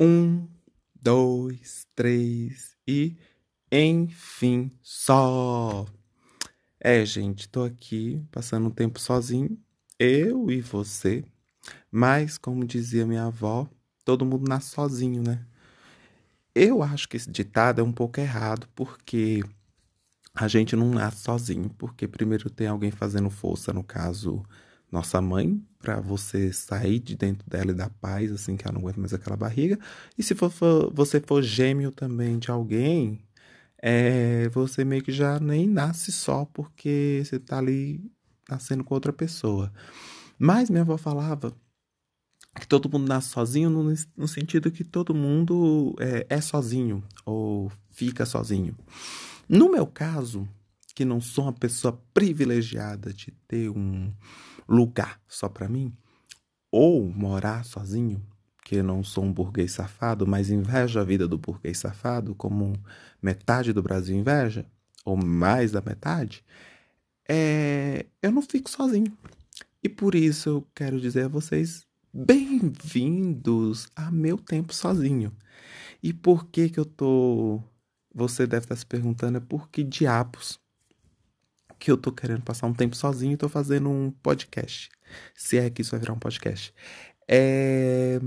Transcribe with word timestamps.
Um, 0.00 0.48
dois, 1.00 1.86
três 1.94 2.76
e 2.86 3.16
enfim, 3.70 4.70
só. 4.82 5.86
É, 6.80 7.04
gente, 7.04 7.48
tô 7.48 7.64
aqui 7.64 8.24
passando 8.30 8.68
um 8.68 8.70
tempo 8.70 9.00
sozinho, 9.00 9.58
eu 9.98 10.50
e 10.50 10.60
você. 10.60 11.24
Mas, 11.90 12.38
como 12.38 12.64
dizia 12.66 13.06
minha 13.06 13.26
avó, 13.26 13.68
todo 14.04 14.24
mundo 14.26 14.48
nasce 14.48 14.70
sozinho, 14.70 15.22
né? 15.22 15.46
Eu 16.54 16.82
acho 16.82 17.08
que 17.08 17.16
esse 17.16 17.30
ditado 17.30 17.80
é 17.80 17.84
um 17.84 17.92
pouco 17.92 18.20
errado, 18.20 18.68
porque 18.74 19.42
a 20.34 20.48
gente 20.48 20.76
não 20.76 20.90
nasce 20.90 21.22
sozinho, 21.22 21.70
porque 21.78 22.08
primeiro 22.08 22.50
tem 22.50 22.66
alguém 22.68 22.90
fazendo 22.90 23.30
força, 23.30 23.72
no 23.72 23.84
caso, 23.84 24.44
nossa 24.94 25.20
mãe, 25.20 25.60
para 25.80 26.00
você 26.00 26.52
sair 26.52 27.00
de 27.00 27.16
dentro 27.16 27.48
dela 27.50 27.72
e 27.72 27.74
dar 27.74 27.90
paz, 27.90 28.30
assim, 28.30 28.56
que 28.56 28.64
ela 28.64 28.74
não 28.74 28.80
aguenta 28.80 29.00
mais 29.00 29.12
aquela 29.12 29.36
barriga. 29.36 29.76
E 30.16 30.22
se 30.22 30.36
for, 30.36 30.50
for, 30.50 30.92
você 30.94 31.20
for 31.20 31.42
gêmeo 31.42 31.90
também 31.90 32.38
de 32.38 32.48
alguém, 32.50 33.20
é, 33.76 34.48
você 34.50 34.84
meio 34.84 35.02
que 35.02 35.10
já 35.10 35.40
nem 35.40 35.66
nasce 35.66 36.12
só 36.12 36.44
porque 36.44 37.22
você 37.24 37.40
tá 37.40 37.58
ali 37.58 38.08
nascendo 38.48 38.84
com 38.84 38.94
outra 38.94 39.12
pessoa. 39.12 39.72
Mas 40.38 40.70
minha 40.70 40.82
avó 40.82 40.96
falava 40.96 41.52
que 42.60 42.66
todo 42.66 42.88
mundo 42.88 43.08
nasce 43.08 43.30
sozinho 43.30 43.68
no, 43.68 43.92
no 44.16 44.28
sentido 44.28 44.70
que 44.70 44.84
todo 44.84 45.12
mundo 45.12 45.96
é, 45.98 46.24
é 46.28 46.40
sozinho 46.40 47.02
ou 47.26 47.70
fica 47.90 48.24
sozinho. 48.24 48.76
No 49.48 49.70
meu 49.72 49.88
caso, 49.88 50.48
que 50.94 51.04
não 51.04 51.20
sou 51.20 51.46
uma 51.46 51.52
pessoa 51.52 52.00
privilegiada 52.14 53.12
de 53.12 53.32
ter 53.48 53.68
um 53.68 54.12
lugar 54.68 55.20
só 55.28 55.48
para 55.48 55.68
mim, 55.68 55.92
ou 56.70 57.08
morar 57.08 57.64
sozinho, 57.64 58.24
que 58.64 58.82
não 58.82 59.04
sou 59.04 59.24
um 59.24 59.32
burguês 59.32 59.72
safado, 59.72 60.26
mas 60.26 60.50
invejo 60.50 60.98
a 60.98 61.04
vida 61.04 61.28
do 61.28 61.38
burguês 61.38 61.78
safado, 61.78 62.34
como 62.34 62.72
metade 63.22 63.72
do 63.72 63.82
Brasil 63.82 64.16
inveja, 64.16 64.66
ou 65.04 65.16
mais 65.16 65.70
da 65.70 65.80
metade, 65.80 66.42
é... 67.28 68.06
eu 68.22 68.32
não 68.32 68.42
fico 68.42 68.70
sozinho. 68.70 69.16
E 69.82 69.88
por 69.88 70.14
isso 70.14 70.48
eu 70.48 70.66
quero 70.74 71.00
dizer 71.00 71.26
a 71.26 71.28
vocês 71.28 71.86
bem-vindos 72.12 73.86
a 73.94 74.10
meu 74.10 74.38
tempo 74.38 74.72
sozinho. 74.72 75.30
E 76.02 76.12
por 76.12 76.46
que 76.46 76.70
que 76.70 76.80
eu 76.80 76.84
tô 76.84 77.62
você 78.14 78.46
deve 78.46 78.64
estar 78.64 78.76
se 78.76 78.86
perguntando 78.86 79.38
é 79.38 79.40
por 79.40 79.68
que 79.68 79.82
diabos 79.82 80.60
que 81.84 81.90
eu 81.90 81.98
tô 81.98 82.10
querendo 82.10 82.40
passar 82.40 82.66
um 82.66 82.72
tempo 82.72 82.96
sozinho 82.96 83.34
e 83.34 83.36
tô 83.36 83.46
fazendo 83.46 83.90
um 83.90 84.10
podcast. 84.10 84.88
Se 85.34 85.58
é 85.58 85.68
que 85.68 85.82
isso 85.82 85.90
vai 85.90 86.00
virar 86.00 86.14
um 86.14 86.18
podcast. 86.18 86.72
É... 87.28 88.18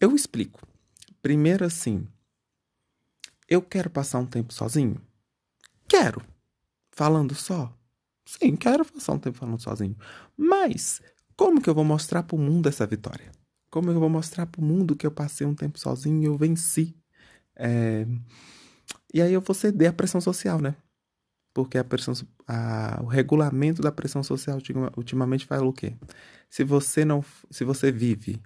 Eu 0.00 0.16
explico. 0.16 0.66
Primeiro 1.22 1.64
assim, 1.64 2.08
eu 3.48 3.62
quero 3.62 3.88
passar 3.88 4.18
um 4.18 4.26
tempo 4.26 4.52
sozinho? 4.52 5.00
Quero. 5.86 6.20
Falando 6.90 7.36
só? 7.36 7.72
Sim, 8.26 8.56
quero 8.56 8.84
passar 8.84 9.12
um 9.12 9.18
tempo 9.20 9.38
falando 9.38 9.62
sozinho. 9.62 9.96
Mas 10.36 11.00
como 11.36 11.62
que 11.62 11.70
eu 11.70 11.74
vou 11.76 11.84
mostrar 11.84 12.24
pro 12.24 12.36
mundo 12.36 12.68
essa 12.68 12.84
vitória? 12.84 13.30
Como 13.70 13.92
eu 13.92 14.00
vou 14.00 14.08
mostrar 14.08 14.46
pro 14.46 14.60
mundo 14.60 14.96
que 14.96 15.06
eu 15.06 15.12
passei 15.12 15.46
um 15.46 15.54
tempo 15.54 15.78
sozinho 15.78 16.20
e 16.20 16.24
eu 16.24 16.36
venci? 16.36 16.96
É... 17.54 18.08
E 19.14 19.22
aí 19.22 19.32
eu 19.32 19.40
vou 19.40 19.54
ceder 19.54 19.90
à 19.90 19.92
pressão 19.92 20.20
social, 20.20 20.60
né? 20.60 20.74
Porque 21.54 21.76
a 21.76 21.84
pressão, 21.84 22.14
a, 22.46 23.00
o 23.02 23.06
regulamento 23.06 23.82
da 23.82 23.92
pressão 23.92 24.22
social 24.22 24.58
ultimamente 24.96 25.46
fala 25.46 25.66
o 25.66 25.72
quê? 25.72 25.94
Se 26.48 26.64
você 26.64 27.04
não, 27.04 27.24
se 27.50 27.64
você 27.64 27.92
vive, 27.92 28.40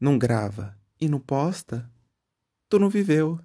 não 0.00 0.18
grava 0.18 0.76
e 1.00 1.08
não 1.08 1.20
posta, 1.20 1.90
tu 2.68 2.78
não 2.78 2.88
viveu. 2.88 3.38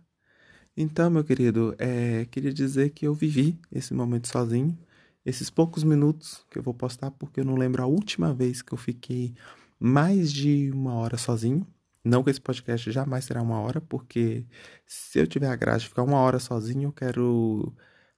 Então, 0.77 1.09
meu 1.09 1.23
querido, 1.23 1.75
é, 1.77 2.25
queria 2.25 2.53
dizer 2.53 2.89
que 2.91 3.07
eu 3.07 3.13
vivi 3.13 3.59
esse 3.71 3.93
momento 3.93 4.27
sozinho, 4.27 4.77
esses 5.25 5.49
poucos 5.49 5.83
minutos 5.83 6.45
que 6.49 6.59
eu 6.59 6.63
vou 6.63 6.73
postar, 6.73 7.11
porque 7.11 7.39
eu 7.39 7.45
não 7.45 7.55
lembro 7.55 7.81
a 7.83 7.85
última 7.85 8.33
vez 8.33 8.61
que 8.61 8.73
eu 8.73 8.77
fiquei 8.77 9.33
mais 9.79 10.31
de 10.31 10.71
uma 10.71 10.93
hora 10.95 11.17
sozinho. 11.17 11.65
Não 12.03 12.23
que 12.23 12.29
esse 12.29 12.41
podcast 12.41 12.91
jamais 12.91 13.25
será 13.25 13.41
uma 13.41 13.59
hora, 13.59 13.81
porque 13.81 14.45
se 14.85 15.19
eu 15.19 15.25
tiver 15.27 15.47
a 15.47 15.55
graça 15.55 15.79
de 15.79 15.89
ficar 15.89 16.03
uma 16.03 16.19
hora 16.19 16.39
sozinho, 16.39 16.89
eu 16.89 16.93
quero 16.93 17.73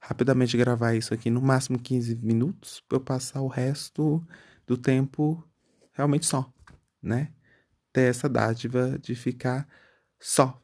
rapidamente 0.08 0.56
gravar 0.56 0.94
isso 0.94 1.12
aqui 1.12 1.28
no 1.28 1.42
máximo 1.42 1.78
15 1.78 2.16
minutos 2.16 2.80
para 2.88 2.96
eu 2.96 3.00
passar 3.00 3.42
o 3.42 3.48
resto 3.48 4.24
do 4.66 4.78
tempo 4.78 5.44
realmente 5.92 6.24
só, 6.24 6.50
né? 7.02 7.30
Ter 7.92 8.08
essa 8.08 8.28
dádiva 8.28 8.98
de 8.98 9.14
ficar 9.14 9.68
só. 10.18 10.58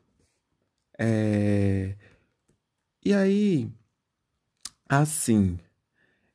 É... 0.99 1.95
E 3.05 3.13
aí, 3.13 3.71
assim, 4.89 5.59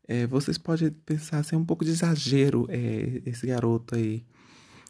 é, 0.08 0.28
vocês 0.28 0.58
podem 0.58 0.92
pensar 0.92 1.40
assim, 1.40 1.56
é 1.56 1.60
um 1.60 1.66
pouco 1.66 1.84
de 1.84 1.92
exagero 1.92 2.68
é, 2.70 3.24
esse 3.26 3.48
garoto 3.48 3.96
aí 3.96 4.24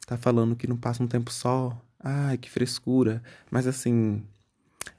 tá 0.05 0.17
falando 0.17 0.55
que 0.55 0.67
não 0.67 0.75
passa 0.75 1.01
um 1.03 1.07
tempo 1.07 1.31
só, 1.31 1.79
Ai, 1.99 2.37
que 2.37 2.49
frescura. 2.49 3.21
Mas 3.51 3.67
assim, 3.67 4.23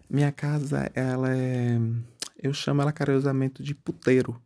minha 0.08 0.30
casa, 0.30 0.90
ela 0.94 1.34
é. 1.34 1.78
Eu 2.42 2.54
chamo 2.54 2.80
ela 2.80 2.92
carinhosamente 2.92 3.62
de 3.62 3.74
puteiro. 3.74 4.40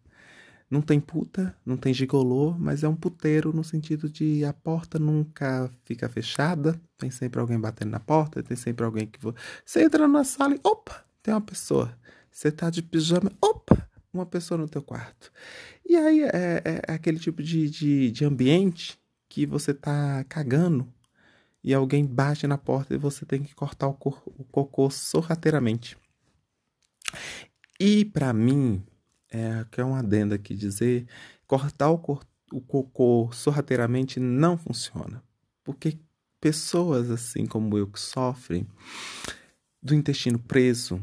Não 0.71 0.83
tem 0.83 0.99
puta, 0.99 1.57
não 1.65 1.77
tem 1.77 1.95
gigolô, 1.95 2.53
mas 2.59 2.83
é 2.83 2.89
um 2.89 2.97
puteiro 2.97 3.53
no 3.53 3.63
sentido 3.63 4.09
de 4.09 4.45
a 4.45 4.53
porta 4.53 4.99
nunca 4.99 5.71
fica 5.85 6.09
fechada, 6.09 6.81
tem 6.99 7.11
sempre 7.11 7.39
alguém 7.39 7.61
batendo 7.61 7.91
na 7.91 8.01
porta, 8.01 8.43
tem 8.43 8.57
sempre 8.57 8.85
alguém 8.85 9.07
que. 9.07 9.19
Você 9.65 9.85
entra 9.85 10.09
na 10.09 10.25
sala 10.25 10.55
e. 10.55 10.61
opa! 10.65 11.05
Tem 11.23 11.33
uma 11.33 11.41
pessoa. 11.41 11.97
Você 12.31 12.51
tá 12.51 12.71
de 12.71 12.83
pijama, 12.83 13.31
opa! 13.41 13.89
Uma 14.13 14.27
pessoa 14.27 14.59
no 14.59 14.69
teu 14.69 14.83
quarto. 14.83 15.31
E 15.89 15.97
aí 15.97 16.23
é, 16.23 16.63
é, 16.65 16.83
é 16.89 16.93
aquele 16.93 17.19
tipo 17.19 17.43
de, 17.43 17.69
de, 17.71 18.11
de 18.11 18.25
ambiente 18.25 18.99
que 19.29 19.47
você 19.47 19.75
tá 19.75 20.25
cagando 20.29 20.93
e 21.63 21.73
alguém 21.73 22.05
bate 22.05 22.47
na 22.47 22.59
porta 22.59 22.95
e 22.95 22.99
você 22.99 23.25
tem 23.25 23.43
que 23.43 23.55
cortar 23.55 23.89
o, 23.89 23.97
o 24.27 24.45
cocô 24.45 24.91
sorrateiramente. 24.91 25.97
E 27.87 28.03
para 28.03 28.33
mim, 28.33 28.83
é 29.31 29.67
que 29.71 29.79
é 29.79 29.85
um 29.85 29.95
adendo 29.95 30.33
aqui 30.33 30.55
dizer, 30.55 31.07
cortar 31.47 31.91
o, 31.91 32.01
o 32.51 32.61
cocô 32.63 33.29
sorrateiramente 33.31 34.19
não 34.19 34.57
funciona. 34.57 35.23
Porque 35.63 35.99
pessoas 36.41 37.11
assim 37.11 37.45
como 37.45 37.77
eu 37.77 37.87
que 37.87 38.01
sofrem 38.01 38.67
do 39.83 39.95
intestino 39.95 40.39
preso, 40.39 40.99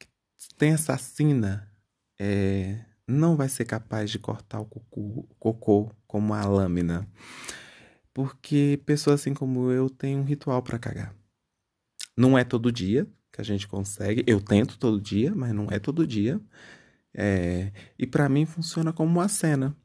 que 0.00 0.08
tem 0.58 0.72
assassina, 0.72 1.70
é, 2.18 2.84
não 3.06 3.36
vai 3.36 3.48
ser 3.48 3.64
capaz 3.64 4.10
de 4.10 4.18
cortar 4.18 4.58
o 4.58 4.64
cocô, 4.64 5.28
cocô 5.38 5.92
como 6.08 6.34
a 6.34 6.44
lâmina. 6.44 7.08
Porque 8.12 8.82
pessoas 8.84 9.20
assim 9.20 9.32
como 9.32 9.70
eu 9.70 9.88
têm 9.88 10.18
um 10.18 10.24
ritual 10.24 10.60
para 10.60 10.76
cagar. 10.76 11.14
Não 12.16 12.36
é 12.36 12.42
todo 12.42 12.72
dia 12.72 13.06
que 13.36 13.42
a 13.42 13.44
gente 13.44 13.68
consegue. 13.68 14.24
Eu 14.26 14.40
tento 14.40 14.78
todo 14.78 15.00
dia, 15.00 15.32
mas 15.36 15.52
não 15.52 15.68
é 15.70 15.78
todo 15.78 16.06
dia. 16.06 16.40
É... 17.14 17.70
E 17.98 18.06
para 18.06 18.28
mim 18.28 18.46
funciona 18.46 18.92
como 18.92 19.10
uma 19.10 19.28
cena. 19.28 19.76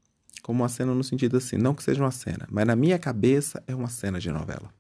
Como 0.41 0.63
uma 0.63 0.69
cena 0.69 0.93
no 0.95 1.03
sentido 1.03 1.37
assim, 1.37 1.57
não 1.57 1.75
que 1.75 1.83
seja 1.83 2.01
uma 2.01 2.09
cena, 2.09 2.47
mas 2.49 2.65
na 2.65 2.75
minha 2.75 2.97
cabeça 2.97 3.61
é 3.67 3.75
uma 3.75 3.89
cena 3.89 4.19
de 4.19 4.31
novela. 4.31 4.73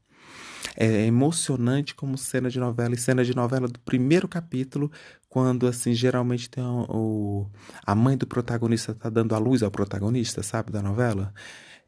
É 0.75 1.05
emocionante 1.05 1.93
como 1.93 2.17
cena 2.17 2.49
de 2.49 2.59
novela 2.59 2.95
e 2.95 2.97
cena 2.97 3.23
de 3.23 3.35
novela 3.35 3.67
do 3.67 3.79
primeiro 3.79 4.27
capítulo, 4.27 4.91
quando 5.29 5.67
assim 5.67 5.93
geralmente 5.93 6.49
tem 6.49 6.63
o, 6.63 6.85
o 6.89 7.51
a 7.85 7.93
mãe 7.93 8.17
do 8.17 8.25
protagonista 8.25 8.95
tá 8.95 9.09
dando 9.09 9.35
a 9.35 9.37
luz 9.37 9.61
ao 9.61 9.69
protagonista, 9.69 10.41
sabe, 10.41 10.71
da 10.71 10.81
novela. 10.81 11.33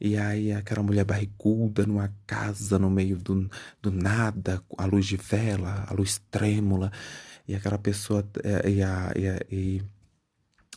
E 0.03 0.17
aí 0.17 0.51
aquela 0.51 0.83
mulher 0.83 1.05
barriguda 1.05 1.85
numa 1.85 2.13
casa 2.27 2.77
no 2.77 2.89
meio 2.89 3.17
do, 3.17 3.49
do 3.81 3.89
nada, 3.89 4.61
a 4.77 4.83
luz 4.83 5.05
de 5.05 5.15
vela, 5.15 5.85
a 5.87 5.93
luz 5.93 6.21
trêmula, 6.29 6.91
e 7.47 7.55
aquela 7.55 7.77
pessoa 7.77 8.27
é, 8.43 8.69
e 8.69 8.83
a, 8.83 9.13
e 9.15 9.27
a, 9.29 9.39
e 9.49 9.81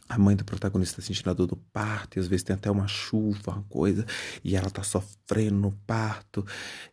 a 0.08 0.16
mãe 0.16 0.36
do 0.36 0.44
protagonista 0.44 1.02
sentindo 1.02 1.28
a 1.28 1.32
dor 1.32 1.48
do 1.48 1.56
parto, 1.56 2.16
e 2.16 2.20
às 2.20 2.28
vezes 2.28 2.44
tem 2.44 2.54
até 2.54 2.70
uma 2.70 2.86
chuva, 2.86 3.50
uma 3.50 3.62
coisa, 3.64 4.06
e 4.44 4.54
ela 4.54 4.70
tá 4.70 4.84
sofrendo 4.84 5.56
no 5.56 5.72
parto. 5.84 6.46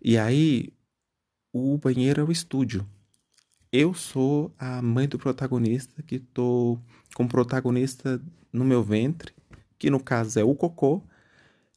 E 0.04 0.18
aí 0.18 0.74
o 1.54 1.78
banheiro 1.78 2.19
é 2.19 2.24
o 2.24 2.31
estúdio. 2.31 2.84
Eu 3.72 3.94
sou 3.94 4.52
a 4.58 4.81
mãe 4.81 5.08
do 5.08 5.19
protagonista 5.19 6.02
que 6.02 6.18
tô 6.18 6.80
com 7.13 7.25
o 7.25 7.30
protagonista 7.30 8.19
no 8.52 8.66
meu 8.66 8.81
ventre, 8.81 9.34
que 9.78 9.92
no 9.92 10.00
caso 10.00 10.40
é 10.40 10.44
o 10.44 10.56
cocô, 10.56 11.04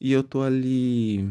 e 0.00 0.12
eu 0.12 0.22
tô 0.22 0.42
ali 0.42 1.28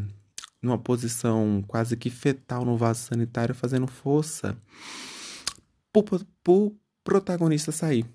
numa 0.61 0.77
posição 0.77 1.63
quase 1.67 1.95
que 1.95 2.09
fetal 2.09 2.65
no 2.65 2.77
vaso 2.77 3.01
sanitário 3.01 3.53
fazendo 3.53 3.87
força 3.87 4.57
pro, 5.91 6.03
pro 6.43 6.75
protagonista 7.03 7.71
sair. 7.71 8.05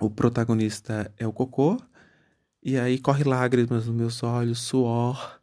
O 0.00 0.08
protagonista 0.08 1.12
é 1.16 1.26
o 1.26 1.32
cocô, 1.32 1.80
e 2.62 2.78
aí 2.78 2.98
corre 2.98 3.24
lágrimas 3.24 3.86
nos 3.86 3.96
meus 3.96 4.22
olhos, 4.22 4.60
suor, 4.60 5.40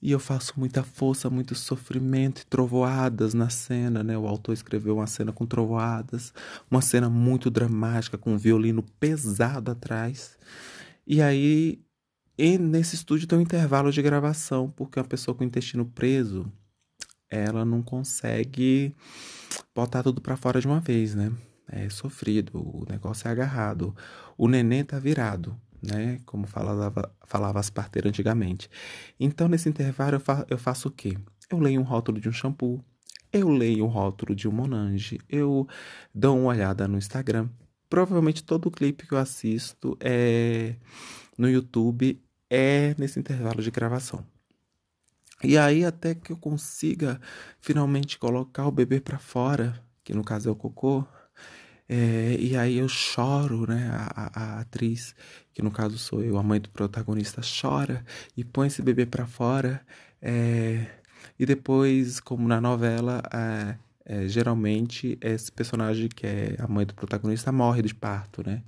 e 0.00 0.12
eu 0.12 0.20
faço 0.20 0.54
muita 0.56 0.82
força, 0.84 1.28
muito 1.28 1.54
sofrimento 1.54 2.42
e 2.42 2.46
trovoadas 2.46 3.34
na 3.34 3.50
cena, 3.50 4.02
né? 4.04 4.16
O 4.16 4.28
autor 4.28 4.52
escreveu 4.52 4.96
uma 4.96 5.06
cena 5.06 5.32
com 5.32 5.44
trovoadas, 5.44 6.32
uma 6.70 6.80
cena 6.80 7.10
muito 7.10 7.50
dramática 7.50 8.16
com 8.16 8.34
um 8.34 8.38
violino 8.38 8.82
pesado 9.00 9.72
atrás. 9.72 10.38
E 11.06 11.20
aí, 11.20 11.80
e 12.38 12.56
nesse 12.56 12.94
estúdio 12.94 13.26
tem 13.26 13.38
um 13.38 13.42
intervalo 13.42 13.90
de 13.90 14.00
gravação, 14.00 14.70
porque 14.70 14.98
uma 14.98 15.06
pessoa 15.06 15.34
com 15.34 15.42
o 15.42 15.46
intestino 15.46 15.84
preso, 15.84 16.50
ela 17.28 17.64
não 17.64 17.82
consegue 17.82 18.94
botar 19.74 20.02
tudo 20.02 20.20
para 20.20 20.36
fora 20.36 20.60
de 20.60 20.66
uma 20.66 20.80
vez, 20.80 21.14
né? 21.14 21.32
É 21.70 21.90
sofrido, 21.90 22.58
o 22.58 22.86
negócio 22.88 23.28
é 23.28 23.30
agarrado. 23.30 23.94
O 24.38 24.48
neném 24.48 24.84
tá 24.84 24.98
virado 24.98 25.54
né? 25.82 26.20
Como 26.26 26.46
falava, 26.46 27.12
falava 27.26 27.60
as 27.60 27.70
parteiras 27.70 28.10
antigamente. 28.10 28.68
Então, 29.18 29.48
nesse 29.48 29.68
intervalo, 29.68 30.16
eu, 30.16 30.20
fa 30.20 30.46
eu 30.48 30.58
faço 30.58 30.88
o 30.88 30.90
quê? 30.90 31.16
Eu 31.50 31.58
leio 31.58 31.80
um 31.80 31.84
rótulo 31.84 32.20
de 32.20 32.28
um 32.28 32.32
shampoo, 32.32 32.84
eu 33.32 33.48
leio 33.48 33.84
um 33.84 33.88
rótulo 33.88 34.34
de 34.34 34.48
um 34.48 34.52
Monange, 34.52 35.18
eu 35.28 35.66
dou 36.14 36.38
uma 36.38 36.48
olhada 36.48 36.86
no 36.86 36.98
Instagram. 36.98 37.48
Provavelmente 37.88 38.44
todo 38.44 38.70
clipe 38.70 39.06
que 39.06 39.14
eu 39.14 39.18
assisto 39.18 39.96
é 40.00 40.76
no 41.38 41.48
YouTube 41.48 42.22
é 42.50 42.94
nesse 42.98 43.18
intervalo 43.18 43.62
de 43.62 43.70
gravação. 43.70 44.24
E 45.42 45.56
aí 45.56 45.84
até 45.84 46.14
que 46.14 46.32
eu 46.32 46.36
consiga 46.36 47.20
finalmente 47.60 48.18
colocar 48.18 48.66
o 48.66 48.72
bebê 48.72 49.00
para 49.00 49.18
fora, 49.18 49.80
que 50.02 50.12
no 50.12 50.24
caso 50.24 50.48
é 50.48 50.52
o 50.52 50.56
cocô, 50.56 51.06
é, 51.88 52.36
e 52.38 52.56
aí 52.56 52.78
eu 52.78 52.88
choro, 52.88 53.66
né? 53.66 53.88
A, 53.90 54.12
a, 54.26 54.42
a, 54.42 54.60
atriz, 54.60 55.14
que 55.54 55.62
no 55.62 55.70
caso 55.70 55.98
sou 55.98 56.22
eu, 56.22 56.36
a 56.36 56.42
mãe 56.42 56.60
do 56.60 56.68
protagonista, 56.68 57.40
chora 57.42 58.04
e 58.36 58.44
põe 58.44 58.66
esse 58.66 58.82
bebê 58.82 59.06
para 59.06 59.26
fora. 59.26 59.80
É, 60.20 60.86
e 61.38 61.46
depois, 61.46 62.20
como 62.20 62.46
na 62.46 62.60
novela, 62.60 63.22
é, 63.32 63.76
é, 64.04 64.28
geralmente 64.28 65.18
esse 65.20 65.50
personagem 65.52 66.08
que 66.08 66.26
é 66.26 66.56
a 66.58 66.66
mãe 66.68 66.84
do 66.84 66.94
protagonista 66.94 67.52
morre 67.52 67.82
de 67.82 67.94
parto, 67.94 68.42
né? 68.46 68.62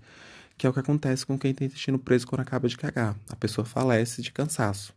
Que 0.61 0.67
é 0.67 0.69
o 0.69 0.75
que 0.75 0.81
acontece 0.81 1.25
com 1.25 1.39
quem 1.39 1.55
tem 1.55 1.69
intestino 1.69 1.99
preso 1.99 2.27
quando 2.27 2.43
acaba 2.43 2.69
de 2.69 2.77
cagar. 2.77 3.17
A 3.31 3.35
pessoa 3.35 3.65
falece 3.65 4.21
de 4.21 4.31
cansaço. 4.31 4.93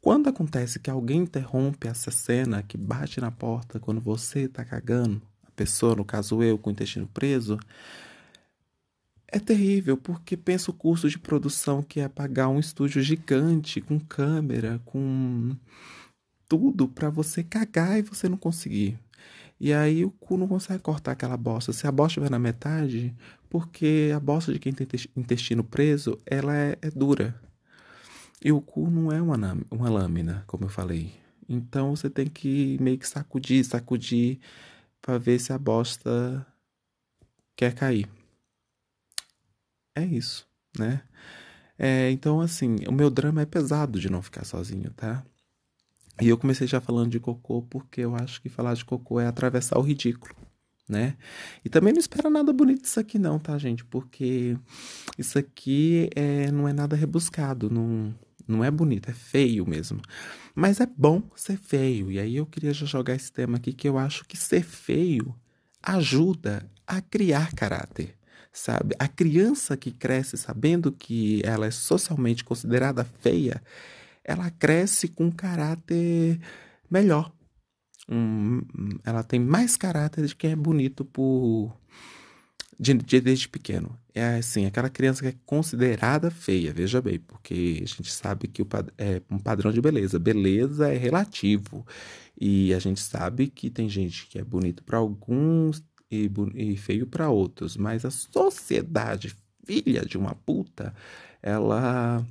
Quando 0.00 0.30
acontece 0.30 0.78
que 0.78 0.88
alguém 0.88 1.24
interrompe 1.24 1.88
essa 1.88 2.10
cena, 2.10 2.62
que 2.62 2.78
bate 2.78 3.20
na 3.20 3.30
porta 3.30 3.78
quando 3.78 4.00
você 4.00 4.48
tá 4.48 4.64
cagando, 4.64 5.20
pessoa, 5.54 5.94
no 5.94 6.06
caso 6.06 6.42
eu, 6.42 6.56
com 6.56 6.70
o 6.70 6.72
intestino 6.72 7.06
preso, 7.06 7.58
é 9.28 9.38
terrível, 9.38 9.98
porque 9.98 10.38
pensa 10.38 10.70
o 10.70 10.74
custo 10.74 11.06
de 11.06 11.18
produção 11.18 11.82
que 11.82 12.00
é 12.00 12.08
pagar 12.08 12.48
um 12.48 12.58
estúdio 12.58 13.02
gigante, 13.02 13.78
com 13.78 14.00
câmera, 14.00 14.80
com 14.86 15.54
tudo 16.48 16.88
para 16.88 17.10
você 17.10 17.42
cagar 17.42 17.98
e 17.98 18.02
você 18.02 18.26
não 18.26 18.38
conseguir. 18.38 18.98
E 19.62 19.72
aí 19.72 20.04
o 20.04 20.10
cu 20.10 20.36
não 20.36 20.48
consegue 20.48 20.82
cortar 20.82 21.12
aquela 21.12 21.36
bosta. 21.36 21.72
Se 21.72 21.86
a 21.86 21.92
bosta 21.92 22.20
vai 22.20 22.28
na 22.28 22.36
metade, 22.36 23.14
porque 23.48 24.10
a 24.12 24.18
bosta 24.18 24.52
de 24.52 24.58
quem 24.58 24.72
tem 24.72 24.88
intestino 25.16 25.62
preso, 25.62 26.18
ela 26.26 26.52
é, 26.52 26.76
é 26.82 26.90
dura. 26.90 27.40
E 28.44 28.50
o 28.50 28.60
cu 28.60 28.90
não 28.90 29.12
é 29.12 29.22
uma, 29.22 29.36
uma 29.70 29.88
lâmina, 29.88 30.42
como 30.48 30.64
eu 30.64 30.68
falei. 30.68 31.14
Então 31.48 31.94
você 31.94 32.10
tem 32.10 32.26
que 32.26 32.76
meio 32.80 32.98
que 32.98 33.06
sacudir, 33.06 33.64
sacudir 33.64 34.40
para 35.00 35.16
ver 35.16 35.38
se 35.38 35.52
a 35.52 35.58
bosta 35.58 36.44
quer 37.54 37.72
cair. 37.72 38.08
É 39.94 40.04
isso, 40.04 40.44
né? 40.76 41.02
É, 41.78 42.10
então, 42.10 42.40
assim, 42.40 42.78
o 42.88 42.92
meu 42.92 43.10
drama 43.10 43.42
é 43.42 43.46
pesado 43.46 44.00
de 44.00 44.10
não 44.10 44.22
ficar 44.22 44.44
sozinho, 44.44 44.90
tá? 44.90 45.24
E 46.20 46.28
eu 46.28 46.38
comecei 46.38 46.66
já 46.66 46.80
falando 46.80 47.10
de 47.10 47.20
cocô 47.20 47.62
porque 47.62 48.02
eu 48.02 48.14
acho 48.14 48.40
que 48.40 48.48
falar 48.48 48.74
de 48.74 48.84
cocô 48.84 49.18
é 49.18 49.26
atravessar 49.26 49.78
o 49.78 49.82
ridículo, 49.82 50.34
né? 50.88 51.16
E 51.64 51.68
também 51.68 51.92
não 51.92 52.00
espera 52.00 52.28
nada 52.28 52.52
bonito 52.52 52.84
isso 52.84 53.00
aqui 53.00 53.18
não, 53.18 53.38
tá, 53.38 53.56
gente? 53.58 53.84
Porque 53.84 54.56
isso 55.18 55.38
aqui 55.38 56.10
é, 56.14 56.50
não 56.50 56.68
é 56.68 56.72
nada 56.72 56.94
rebuscado, 56.94 57.70
não, 57.70 58.14
não 58.46 58.62
é 58.62 58.70
bonito, 58.70 59.10
é 59.10 59.14
feio 59.14 59.66
mesmo. 59.66 60.00
Mas 60.54 60.80
é 60.80 60.86
bom 60.86 61.22
ser 61.34 61.56
feio. 61.56 62.10
E 62.10 62.18
aí 62.18 62.36
eu 62.36 62.46
queria 62.46 62.74
já 62.74 62.86
jogar 62.86 63.14
esse 63.14 63.32
tema 63.32 63.56
aqui 63.56 63.72
que 63.72 63.88
eu 63.88 63.98
acho 63.98 64.24
que 64.24 64.36
ser 64.36 64.62
feio 64.62 65.34
ajuda 65.82 66.68
a 66.86 67.00
criar 67.00 67.52
caráter. 67.54 68.14
Sabe? 68.52 68.94
A 68.98 69.08
criança 69.08 69.78
que 69.78 69.90
cresce 69.90 70.36
sabendo 70.36 70.92
que 70.92 71.40
ela 71.42 71.66
é 71.66 71.70
socialmente 71.70 72.44
considerada 72.44 73.02
feia, 73.02 73.62
ela 74.24 74.50
cresce 74.50 75.08
com 75.08 75.26
um 75.26 75.30
caráter 75.30 76.40
melhor. 76.90 77.32
Um, 78.08 78.60
ela 79.04 79.22
tem 79.22 79.40
mais 79.40 79.76
caráter 79.76 80.26
de 80.26 80.34
quem 80.34 80.52
é 80.52 80.56
bonito 80.56 81.04
por 81.04 81.76
de, 82.78 82.94
de, 82.94 83.20
desde 83.20 83.48
pequeno. 83.48 83.96
É 84.14 84.36
assim, 84.36 84.66
aquela 84.66 84.90
criança 84.90 85.22
que 85.22 85.28
é 85.28 85.34
considerada 85.46 86.30
feia, 86.30 86.72
veja 86.72 87.00
bem, 87.00 87.18
porque 87.20 87.80
a 87.82 87.86
gente 87.86 88.12
sabe 88.12 88.48
que 88.48 88.60
o, 88.60 88.66
é 88.98 89.22
um 89.30 89.38
padrão 89.38 89.72
de 89.72 89.80
beleza. 89.80 90.18
Beleza 90.18 90.92
é 90.92 90.96
relativo. 90.96 91.86
E 92.38 92.74
a 92.74 92.78
gente 92.80 93.00
sabe 93.00 93.46
que 93.46 93.70
tem 93.70 93.88
gente 93.88 94.26
que 94.26 94.38
é 94.38 94.44
bonito 94.44 94.82
para 94.82 94.98
alguns 94.98 95.82
e, 96.10 96.30
e 96.56 96.76
feio 96.76 97.06
para 97.06 97.30
outros. 97.30 97.76
Mas 97.76 98.04
a 98.04 98.10
sociedade, 98.10 99.34
filha 99.64 100.04
de 100.04 100.18
uma 100.18 100.34
puta, 100.34 100.92
ela 101.40 102.26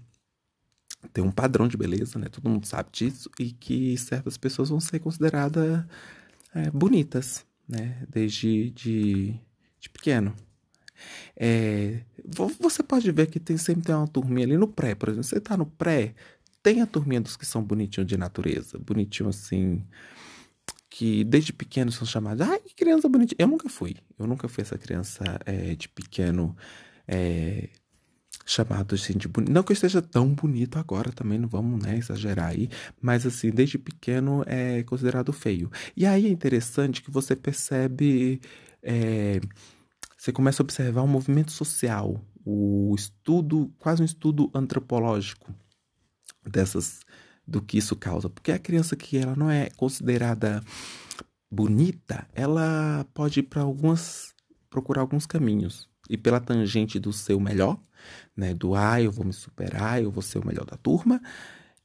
tem 1.14 1.24
um 1.24 1.32
padrão 1.32 1.68
de 1.68 1.78
beleza, 1.78 2.20
né? 2.20 2.28
Todo 2.30 2.50
mundo 2.50 2.66
sabe 2.66 2.90
disso. 2.92 3.30
E 3.40 3.52
que 3.52 3.98
certas 3.98 4.38
pessoas 4.38 4.70
vão 4.70 4.80
ser 4.80 5.00
consideradas 5.00 5.84
é, 6.54 6.70
bonitas, 6.72 7.46
né? 7.68 8.06
Desde 8.10 8.70
de 8.72 9.40
de 9.82 9.90
pequeno. 9.90 10.34
É, 11.36 12.02
você 12.60 12.84
pode 12.84 13.12
ver 13.12 13.28
que 13.28 13.40
tem 13.40 13.58
sempre 13.58 13.84
tem 13.84 13.96
uma 13.96 14.08
turminha 14.08 14.46
ali 14.46 14.58
no 14.58 14.68
pré, 14.68 14.94
por 14.94 15.10
exemplo. 15.10 15.24
Você 15.24 15.40
tá 15.42 15.58
no 15.58 15.66
pré, 15.66 16.14
tem 16.62 16.82
a 16.82 16.86
turminha 16.86 17.20
dos 17.20 17.36
que 17.36 17.46
são 17.46 17.64
bonitinhos 17.64 18.08
de 18.08 18.16
natureza, 18.16 18.78
bonitinho 18.78 19.30
assim, 19.30 19.84
que 20.90 21.24
desde 21.24 21.52
pequeno 21.52 21.92
são 21.92 22.06
chamados, 22.06 22.48
ai, 22.48 22.60
que 22.60 22.76
criança 22.76 23.10
bonitinha. 23.10 23.38
Eu 23.40 23.48
nunca 23.48 23.68
fui, 23.68 23.96
eu 24.20 24.28
nunca 24.28 24.48
fui 24.48 24.62
essa 24.62 24.78
criança 24.78 25.24
é, 25.46 25.74
de 25.76 25.90
pequeno 25.90 26.56
é, 27.08 27.70
chamado 28.52 28.96
assim 28.96 29.14
de. 29.14 29.30
Não 29.50 29.64
que 29.64 29.72
eu 29.72 29.74
esteja 29.74 30.02
tão 30.02 30.34
bonito 30.34 30.78
agora 30.78 31.12
também, 31.12 31.40
não 31.40 31.48
vamos 31.48 31.82
né, 31.84 31.98
exagerar 31.98 32.50
aí, 32.50 32.70
mas 33.02 33.26
assim, 33.26 33.50
desde 33.50 33.78
pequeno 33.78 34.44
é 34.46 34.84
considerado 34.84 35.32
feio. 35.32 35.72
E 35.96 36.06
aí 36.06 36.28
é 36.28 36.30
interessante 36.30 37.02
que 37.02 37.10
você 37.10 37.36
percebe 37.36 38.42
é, 38.84 39.40
você 40.18 40.32
começa 40.32 40.62
a 40.62 40.66
observar 40.66 41.02
um 41.04 41.08
movimento 41.08 41.52
social, 41.52 42.20
o 42.46 42.94
estudo, 42.96 43.74
quase 43.80 44.02
um 44.02 44.06
estudo 44.06 44.52
antropológico 44.54 45.54
dessas 46.46 47.00
do 47.48 47.62
que 47.62 47.78
isso 47.78 47.96
causa, 47.96 48.30
porque 48.30 48.52
a 48.52 48.60
criança 48.60 48.96
que 48.96 49.18
ela 49.18 49.36
não 49.36 49.50
é 49.50 49.70
considerada 49.72 50.64
bonita, 51.50 52.28
ela 52.34 53.06
pode 53.14 53.40
ir 53.40 53.44
para 53.44 53.62
algumas 53.62 54.34
procurar 54.70 55.02
alguns 55.02 55.26
caminhos 55.26 55.91
e 56.12 56.18
pela 56.18 56.40
tangente 56.40 57.00
do 57.00 57.14
seu 57.14 57.40
melhor, 57.40 57.80
né, 58.36 58.54
do 58.54 58.76
ah, 58.76 59.02
eu 59.02 59.12
vou 59.12 59.26
me 59.26 59.34
superar, 59.34 60.02
eu 60.02 60.12
vou 60.12 60.22
ser 60.22 60.40
o 60.40 60.46
melhor 60.46 60.66
da 60.66 60.78
turma, 60.78 61.22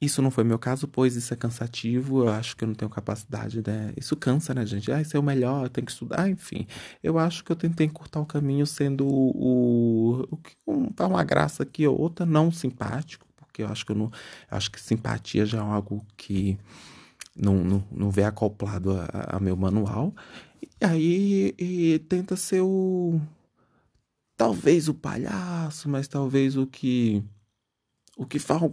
isso 0.00 0.20
não 0.20 0.30
foi 0.30 0.44
meu 0.44 0.58
caso, 0.58 0.86
pois 0.86 1.16
isso 1.16 1.32
é 1.32 1.36
cansativo, 1.36 2.24
eu 2.24 2.28
acho 2.28 2.54
que 2.56 2.64
eu 2.64 2.68
não 2.68 2.74
tenho 2.74 2.90
capacidade, 2.90 3.62
né? 3.66 3.94
Isso 3.96 4.14
cansa, 4.14 4.52
né, 4.52 4.66
gente? 4.66 4.92
Ah, 4.92 5.00
isso 5.00 5.16
é 5.16 5.20
o 5.20 5.22
melhor, 5.22 5.64
eu 5.64 5.70
tenho 5.70 5.86
que 5.86 5.92
estudar, 5.92 6.28
enfim. 6.28 6.66
Eu 7.02 7.18
acho 7.18 7.42
que 7.42 7.50
eu 7.50 7.56
tentei 7.56 7.86
encurtar 7.86 8.20
o 8.20 8.26
caminho 8.26 8.66
sendo 8.66 9.06
o, 9.06 10.28
o, 10.66 10.72
um, 10.72 10.90
uma 11.06 11.24
graça 11.24 11.62
aqui 11.62 11.86
ou 11.86 11.98
outra, 11.98 12.26
não 12.26 12.50
simpático, 12.50 13.26
porque 13.36 13.62
eu 13.62 13.68
acho 13.68 13.86
que 13.86 13.92
eu 13.92 13.96
não. 13.96 14.06
Eu 14.50 14.56
acho 14.58 14.70
que 14.70 14.78
simpatia 14.80 15.46
já 15.46 15.58
é 15.58 15.60
algo 15.62 16.04
que 16.14 16.58
não, 17.34 17.56
não, 17.64 17.84
não 17.90 18.10
vem 18.10 18.24
acoplado 18.26 18.92
a, 18.92 19.36
a 19.36 19.40
meu 19.40 19.56
manual. 19.56 20.14
E 20.62 20.84
aí 20.84 21.54
e 21.58 21.98
tenta 22.08 22.36
ser 22.36 22.60
o. 22.62 23.20
Talvez 24.36 24.88
o 24.88 24.94
palhaço, 24.94 25.88
mas 25.88 26.08
talvez 26.08 26.56
o 26.56 26.66
que 26.66 27.24
o 28.16 28.24
que 28.24 28.38
faz 28.38 28.62
um, 28.62 28.68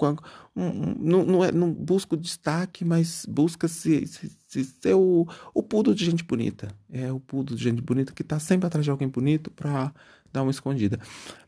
um, 0.56 0.96
não, 0.98 1.26
não, 1.26 1.44
é, 1.44 1.52
não 1.52 1.72
busca 1.72 2.16
o 2.16 2.18
destaque, 2.18 2.86
mas 2.86 3.26
busca 3.26 3.68
se, 3.68 4.08
se, 4.08 4.32
se 4.48 4.64
ser 4.64 4.94
o, 4.94 5.28
o 5.54 5.62
pudo 5.62 5.94
de 5.94 6.06
gente 6.06 6.24
bonita. 6.24 6.74
É 6.90 7.12
o 7.12 7.20
pudo 7.20 7.54
de 7.54 7.62
gente 7.62 7.82
bonita 7.82 8.14
que 8.14 8.24
tá 8.24 8.40
sempre 8.40 8.68
atrás 8.68 8.86
de 8.86 8.92
alguém 8.92 9.10
bonito 9.10 9.52
pra 9.52 9.94
dar 10.32 10.44
uma 10.44 10.52
escondida. 10.52 10.98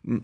Hum, 0.05 0.22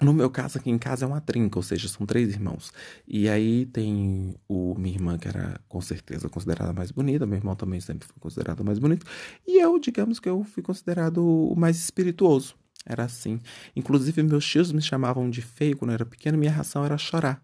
no 0.00 0.12
meu 0.12 0.28
caso, 0.28 0.58
aqui 0.58 0.68
em 0.68 0.78
casa 0.78 1.04
é 1.04 1.08
uma 1.08 1.20
trinca, 1.20 1.56
ou 1.56 1.62
seja, 1.62 1.86
são 1.86 2.04
três 2.04 2.28
irmãos. 2.30 2.72
E 3.06 3.28
aí 3.28 3.66
tem 3.66 4.34
o 4.48 4.74
minha 4.76 4.96
irmã, 4.96 5.16
que 5.16 5.28
era 5.28 5.60
com 5.68 5.80
certeza 5.80 6.28
considerada 6.28 6.72
mais 6.72 6.90
bonita, 6.90 7.24
meu 7.24 7.38
irmão 7.38 7.54
também 7.54 7.80
sempre 7.80 8.08
foi 8.08 8.16
considerado 8.18 8.64
mais 8.64 8.80
bonito. 8.80 9.06
E 9.46 9.60
eu, 9.62 9.78
digamos 9.78 10.18
que 10.18 10.28
eu 10.28 10.42
fui 10.42 10.62
considerado 10.64 11.24
o 11.24 11.54
mais 11.54 11.76
espirituoso. 11.78 12.56
Era 12.84 13.04
assim. 13.04 13.40
Inclusive, 13.76 14.22
meus 14.22 14.46
tios 14.46 14.72
me 14.72 14.82
chamavam 14.82 15.30
de 15.30 15.42
feio 15.42 15.76
quando 15.76 15.90
eu 15.90 15.94
era 15.94 16.06
pequeno, 16.06 16.38
minha 16.38 16.50
reação 16.50 16.84
era 16.84 16.98
chorar. 16.98 17.42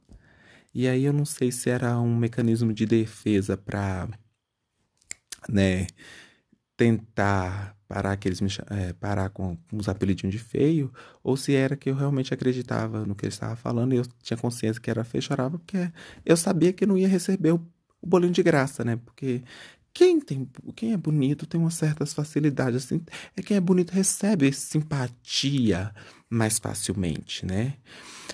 E 0.74 0.86
aí 0.86 1.04
eu 1.04 1.12
não 1.12 1.24
sei 1.24 1.50
se 1.50 1.70
era 1.70 1.98
um 1.98 2.16
mecanismo 2.16 2.72
de 2.72 2.86
defesa 2.86 3.56
para, 3.56 4.08
né, 5.48 5.86
tentar 6.76 7.76
parar 7.88 8.16
que 8.16 8.28
eles 8.28 8.40
me 8.40 8.48
é, 8.70 8.92
parar 8.92 9.30
com, 9.30 9.56
os 9.72 9.88
apelidinhos 9.88 10.34
de 10.34 10.38
feio, 10.38 10.92
ou 11.22 11.36
se 11.36 11.54
era 11.54 11.74
que 11.74 11.88
eu 11.90 11.94
realmente 11.94 12.34
acreditava 12.34 13.04
no 13.06 13.14
que 13.14 13.24
ele 13.24 13.32
estava 13.32 13.56
falando 13.56 13.94
e 13.94 13.96
eu 13.96 14.06
tinha 14.22 14.36
consciência 14.36 14.80
que 14.80 14.90
era 14.90 15.02
feio, 15.02 15.22
chorava 15.22 15.58
porque 15.58 15.90
eu 16.24 16.36
sabia 16.36 16.72
que 16.72 16.86
não 16.86 16.98
ia 16.98 17.08
receber 17.08 17.52
o, 17.52 17.66
o 18.00 18.06
bolinho 18.06 18.32
de 18.32 18.42
graça, 18.42 18.84
né? 18.84 18.96
Porque 18.96 19.42
quem 19.98 20.20
tem, 20.20 20.48
quem 20.76 20.92
é 20.92 20.96
bonito 20.96 21.44
tem 21.44 21.60
umas 21.60 21.74
certas 21.74 22.12
facilidades, 22.12 22.84
assim, 22.84 23.00
é 23.36 23.42
quem 23.42 23.56
é 23.56 23.60
bonito 23.60 23.90
recebe 23.90 24.52
simpatia 24.52 25.92
mais 26.30 26.56
facilmente, 26.56 27.44
né? 27.44 27.74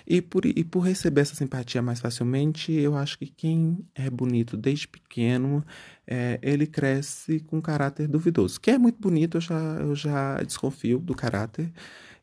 E 0.07 0.21
por, 0.21 0.45
e 0.45 0.63
por 0.63 0.81
receber 0.81 1.23
essa 1.23 1.35
simpatia 1.35 1.81
mais 1.81 2.01
facilmente, 2.01 2.71
eu 2.71 2.95
acho 2.95 3.19
que 3.19 3.25
quem 3.25 3.79
é 3.95 4.11
bonito 4.11 4.59
desde 4.59 4.87
pequeno, 4.87 5.65
é, 6.07 6.39
ele 6.43 6.67
cresce 6.67 7.41
com 7.41 7.63
caráter 7.63 8.09
duvidoso. 8.09 8.61
Quem 8.61 8.75
é 8.75 8.79
muito 8.79 9.01
bonito, 9.01 9.39
eu 9.39 9.41
já, 9.41 9.77
eu 9.81 9.97
já 9.97 10.43
desconfio 10.43 10.99
do 10.99 11.15
caráter. 11.15 11.73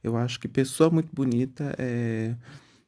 Eu 0.04 0.18
acho 0.18 0.40
que 0.40 0.48
pessoa 0.48 0.92
muito 0.92 1.10
bonita 1.12 1.74
é, 1.80 2.36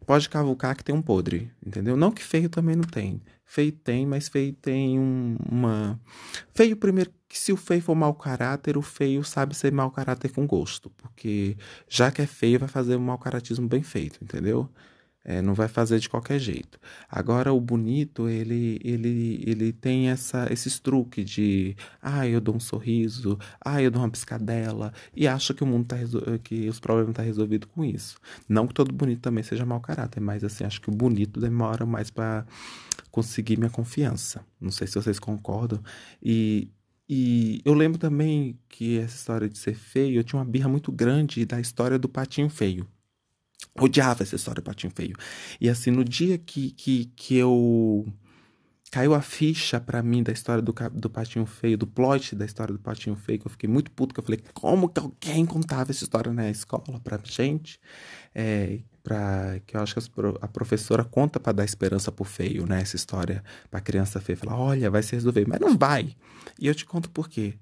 pode 0.04 0.30
cavucar 0.30 0.76
que 0.76 0.84
tem 0.84 0.94
um 0.94 1.02
podre, 1.02 1.52
entendeu? 1.66 1.96
Não 1.98 2.12
que 2.12 2.24
feio 2.24 2.50
também 2.50 2.76
não 2.76 2.84
tem. 2.84 3.22
Feio 3.46 3.72
tem, 3.72 4.06
mas 4.06 4.28
feio 4.28 4.54
tem 4.54 5.00
um, 5.00 5.36
uma. 5.50 6.00
Feio, 6.54 6.76
primeiro, 6.78 7.12
que 7.28 7.38
se 7.38 7.52
o 7.52 7.58
feio 7.58 7.82
for 7.82 7.96
mau 7.96 8.14
caráter, 8.14 8.78
o 8.78 8.82
feio 8.82 9.24
sabe 9.24 9.56
ser 9.56 9.72
mau 9.72 9.92
caráter 9.92 10.32
com 10.32 10.48
gosto. 10.48 10.90
Porque 10.92 11.58
já 11.88 12.12
que 12.12 12.22
é 12.22 12.26
feio, 12.26 12.60
vai 12.60 12.70
fazer 12.70 12.96
um 12.96 13.02
mau 13.02 13.18
caratismo 13.18 13.68
bem 13.68 13.84
feito, 13.84 14.24
entendeu? 14.24 14.70
É, 15.26 15.42
não 15.42 15.54
vai 15.54 15.68
fazer 15.70 16.00
de 16.00 16.10
qualquer 16.10 16.38
jeito. 16.40 16.78
Agora 17.10 17.54
o 17.54 17.62
bonito, 17.62 18.28
ele 18.28 18.80
ele 18.84 19.42
ele 19.48 19.72
tem 19.72 20.10
essa 20.10 20.52
esses 20.52 20.80
truques 20.80 21.30
de, 21.30 21.76
ah, 22.02 22.28
eu 22.28 22.42
dou 22.42 22.56
um 22.56 22.60
sorriso, 22.60 23.38
ah, 23.64 23.82
eu 23.82 23.90
dou 23.90 24.02
uma 24.02 24.10
piscadela 24.10 24.94
e 25.16 25.28
acho 25.28 25.54
que 25.54 25.64
o 25.64 25.68
mundo 25.68 25.88
tá 25.88 25.98
que 26.44 26.68
os 26.68 26.80
problemas 26.80 27.14
tá 27.16 27.22
resolvidos 27.24 27.70
com 27.74 27.86
isso. 27.86 28.18
Não 28.50 28.68
que 28.68 28.74
todo 28.74 28.94
bonito 28.94 29.22
também 29.22 29.44
seja 29.44 29.66
mau 29.66 29.80
caráter, 29.80 30.20
mas 30.20 30.44
assim, 30.44 30.66
acho 30.66 30.82
que 30.82 30.90
o 30.90 30.94
bonito 30.94 31.40
demora 31.40 31.86
mais 31.86 32.10
para 32.10 32.46
conseguir 33.12 33.58
minha 33.58 33.70
confiança. 33.70 34.46
Não 34.60 34.72
sei 34.72 34.88
se 34.88 34.96
vocês 34.96 35.20
concordam. 35.20 35.80
E 36.22 36.70
e 37.10 37.62
eu 37.66 37.74
lembro 37.74 38.00
também 38.00 38.58
que 38.70 38.98
essa 38.98 39.16
história 39.16 39.50
de 39.50 39.58
ser 39.58 39.76
feio, 39.76 40.20
eu 40.20 40.24
tinha 40.24 40.40
uma 40.40 40.46
birra 40.46 40.70
muito 40.70 40.92
grande 40.92 41.46
da 41.46 41.60
história 41.60 42.00
do 42.00 42.08
patinho 42.10 42.50
feio. 42.50 42.88
Odiava 43.80 44.24
essa 44.24 44.36
história 44.36 44.62
do 44.62 44.66
Patinho 44.66 44.94
Feio. 44.96 45.16
E 45.60 45.68
assim, 45.68 45.90
no 45.90 46.04
dia 46.04 46.38
que, 46.38 46.72
que, 46.72 47.06
que 47.16 47.36
eu. 47.36 48.06
Caiu 48.92 49.16
a 49.16 49.22
ficha 49.24 49.80
para 49.80 50.04
mim 50.04 50.22
da 50.22 50.32
história 50.32 50.62
do, 50.62 50.72
do 50.94 51.10
Patinho 51.10 51.48
Feio, 51.48 51.76
do 51.76 51.88
plot 51.88 52.36
da 52.36 52.46
história 52.46 52.72
do 52.72 52.80
Patinho 52.80 53.16
Feio, 53.16 53.40
que 53.40 53.48
eu 53.48 53.52
fiquei 53.52 53.68
muito 53.68 53.90
puto, 53.90 54.14
que 54.14 54.20
eu 54.20 54.24
falei, 54.24 54.40
como 54.54 54.88
que 54.88 55.00
alguém 55.00 55.44
contava 55.48 55.90
essa 55.90 56.04
história 56.04 56.32
na 56.32 56.48
escola 56.52 57.00
pra 57.04 57.20
gente? 57.24 57.80
É, 58.36 58.82
pra, 59.04 59.60
que 59.66 59.76
eu 59.76 59.82
acho 59.82 59.96
que 59.96 60.02
a 60.40 60.48
professora 60.48 61.04
conta 61.04 61.40
para 61.40 61.54
dar 61.54 61.66
esperança 61.66 62.12
pro 62.12 62.24
feio, 62.24 62.68
né? 62.68 62.82
Essa 62.82 62.96
história 62.96 63.44
pra 63.72 63.82
criança 63.82 64.22
feia. 64.22 64.38
Falar, 64.38 64.58
olha, 64.58 64.92
vai 64.92 65.02
se 65.02 65.16
resolver. 65.16 65.48
Mas 65.48 65.60
não 65.60 65.76
vai. 65.76 66.16
E 66.60 66.68
eu 66.68 66.76
te 66.76 66.86
conto 66.86 67.10
por 67.10 67.28
quê. 67.28 67.56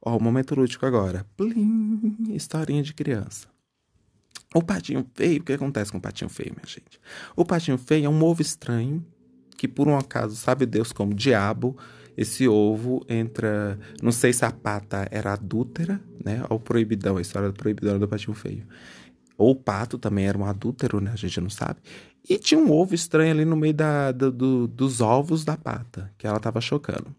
Ó, 0.00 0.16
o 0.16 0.22
momento 0.22 0.54
lúdico 0.54 0.86
agora. 0.86 1.26
Plim, 1.36 2.30
historinha 2.30 2.82
de 2.82 2.94
criança. 2.94 3.46
O 4.56 4.62
patinho 4.62 5.06
feio, 5.14 5.42
o 5.42 5.44
que 5.44 5.52
acontece 5.52 5.92
com 5.92 5.98
o 5.98 6.00
patinho 6.00 6.30
feio, 6.30 6.54
minha 6.56 6.66
gente? 6.66 6.98
O 7.36 7.44
patinho 7.44 7.76
feio 7.76 8.06
é 8.06 8.08
um 8.08 8.24
ovo 8.24 8.40
estranho 8.40 9.04
que, 9.54 9.68
por 9.68 9.86
um 9.86 9.94
acaso, 9.94 10.34
sabe 10.34 10.64
Deus 10.64 10.92
como 10.92 11.12
diabo, 11.12 11.76
esse 12.16 12.48
ovo 12.48 13.04
entra. 13.06 13.78
Não 14.02 14.10
sei 14.10 14.32
se 14.32 14.46
a 14.46 14.50
pata 14.50 15.06
era 15.10 15.34
adúltera, 15.34 16.00
né? 16.24 16.42
Ou 16.48 16.58
proibidão, 16.58 17.18
a 17.18 17.20
história 17.20 17.50
do 17.50 17.54
proibidão 17.54 17.98
do 17.98 18.08
patinho 18.08 18.32
feio. 18.32 18.66
Ou 19.36 19.50
o 19.50 19.54
pato 19.54 19.98
também 19.98 20.26
era 20.26 20.38
um 20.38 20.46
adúltero, 20.46 21.02
né? 21.02 21.10
A 21.12 21.16
gente 21.16 21.38
não 21.38 21.50
sabe. 21.50 21.80
E 22.26 22.38
tinha 22.38 22.58
um 22.58 22.72
ovo 22.72 22.94
estranho 22.94 23.32
ali 23.32 23.44
no 23.44 23.56
meio 23.56 23.74
da, 23.74 24.10
do, 24.10 24.32
do, 24.32 24.66
dos 24.66 25.02
ovos 25.02 25.44
da 25.44 25.58
pata, 25.58 26.10
que 26.16 26.26
ela 26.26 26.40
tava 26.40 26.62
chocando. 26.62 27.14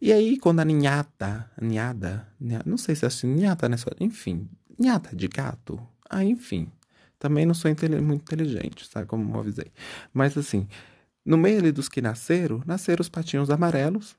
E 0.00 0.12
aí, 0.12 0.38
quando 0.38 0.60
a 0.60 0.64
ninhata, 0.64 1.50
ninhada, 1.60 2.28
não 2.64 2.76
sei 2.76 2.94
se 2.94 3.04
é 3.04 3.08
assim, 3.08 3.26
ninhata, 3.26 3.68
né? 3.68 3.74
Enfim, 3.98 4.48
ninhata 4.78 5.16
de 5.16 5.26
gato, 5.26 5.80
ah, 6.12 6.24
enfim. 6.24 6.70
Também 7.18 7.46
não 7.46 7.54
sou 7.54 7.70
muito 8.02 8.22
inteligente, 8.22 8.86
sabe? 8.86 9.06
Como 9.06 9.34
eu 9.34 9.40
avisei. 9.40 9.72
Mas 10.12 10.36
assim, 10.36 10.66
no 11.24 11.36
meio 11.36 11.58
ali 11.58 11.72
dos 11.72 11.88
que 11.88 12.02
nasceram, 12.02 12.62
nasceram 12.66 13.00
os 13.00 13.08
patinhos 13.08 13.48
amarelos. 13.50 14.16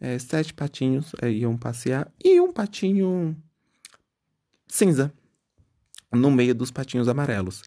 É, 0.00 0.18
sete 0.18 0.54
patinhos 0.54 1.12
é, 1.20 1.30
iam 1.30 1.56
passear. 1.56 2.10
E 2.22 2.40
um 2.40 2.52
patinho 2.52 3.36
cinza. 4.68 5.12
No 6.12 6.30
meio 6.30 6.54
dos 6.54 6.70
patinhos 6.70 7.08
amarelos. 7.08 7.62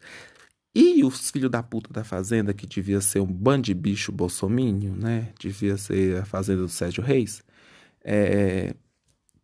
E 0.73 1.03
os 1.03 1.31
filhos 1.31 1.49
da 1.51 1.61
puta 1.63 1.91
da 1.91 2.03
fazenda, 2.03 2.53
que 2.53 2.65
devia 2.65 3.01
ser 3.01 3.19
um 3.19 3.25
bando 3.25 3.63
de 3.63 3.73
bicho 3.73 4.11
bolsominho, 4.11 4.95
né? 4.95 5.33
Devia 5.39 5.75
ser 5.75 6.21
a 6.21 6.25
fazenda 6.25 6.61
do 6.61 6.69
Sérgio 6.69 7.03
Reis. 7.03 7.43
É, 8.03 8.73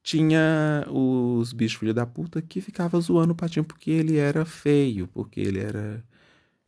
tinha 0.03 0.86
os 0.91 1.53
bichos 1.53 1.79
filho 1.79 1.93
da 1.93 2.05
puta 2.05 2.41
que 2.41 2.60
ficava 2.60 3.00
zoando 3.00 3.31
o 3.31 3.36
patinho 3.36 3.63
porque 3.63 3.89
ele 3.89 4.17
era 4.17 4.45
feio, 4.45 5.07
porque 5.07 5.39
ele 5.39 5.60
era 5.60 6.03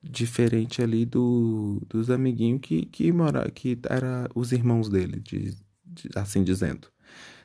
diferente 0.01 0.81
ali 0.81 1.05
do, 1.05 1.81
dos 1.89 2.09
amiguinhos 2.09 2.61
que, 2.61 2.85
que 2.85 3.11
mora, 3.11 3.51
que 3.51 3.77
era 3.89 4.29
os 4.33 4.51
irmãos 4.53 4.87
dele, 4.87 5.19
de, 5.19 5.55
de, 5.85 6.09
assim 6.15 6.43
dizendo. 6.43 6.87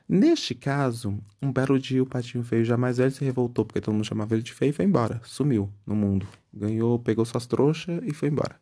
Neste 0.09 0.55
caso, 0.55 1.19
um 1.41 1.53
belo 1.53 1.79
dia 1.79 2.03
o 2.03 2.07
patinho 2.07 2.45
feio 2.45 2.65
já 2.65 2.77
mais 2.77 2.99
velho 2.99 3.11
se 3.11 3.25
revoltou 3.25 3.65
porque 3.65 3.81
todo 3.81 3.95
mundo 3.95 4.05
chamava 4.05 4.35
ele 4.35 4.43
de 4.43 4.53
feio 4.53 4.71
e 4.71 4.73
foi 4.73 4.85
embora, 4.85 5.21
sumiu 5.25 5.73
no 5.87 5.95
mundo, 5.95 6.27
ganhou, 6.53 6.99
pegou 6.99 7.25
suas 7.25 7.47
trouxas 7.47 8.01
e 8.05 8.13
foi 8.13 8.29
embora. 8.29 8.61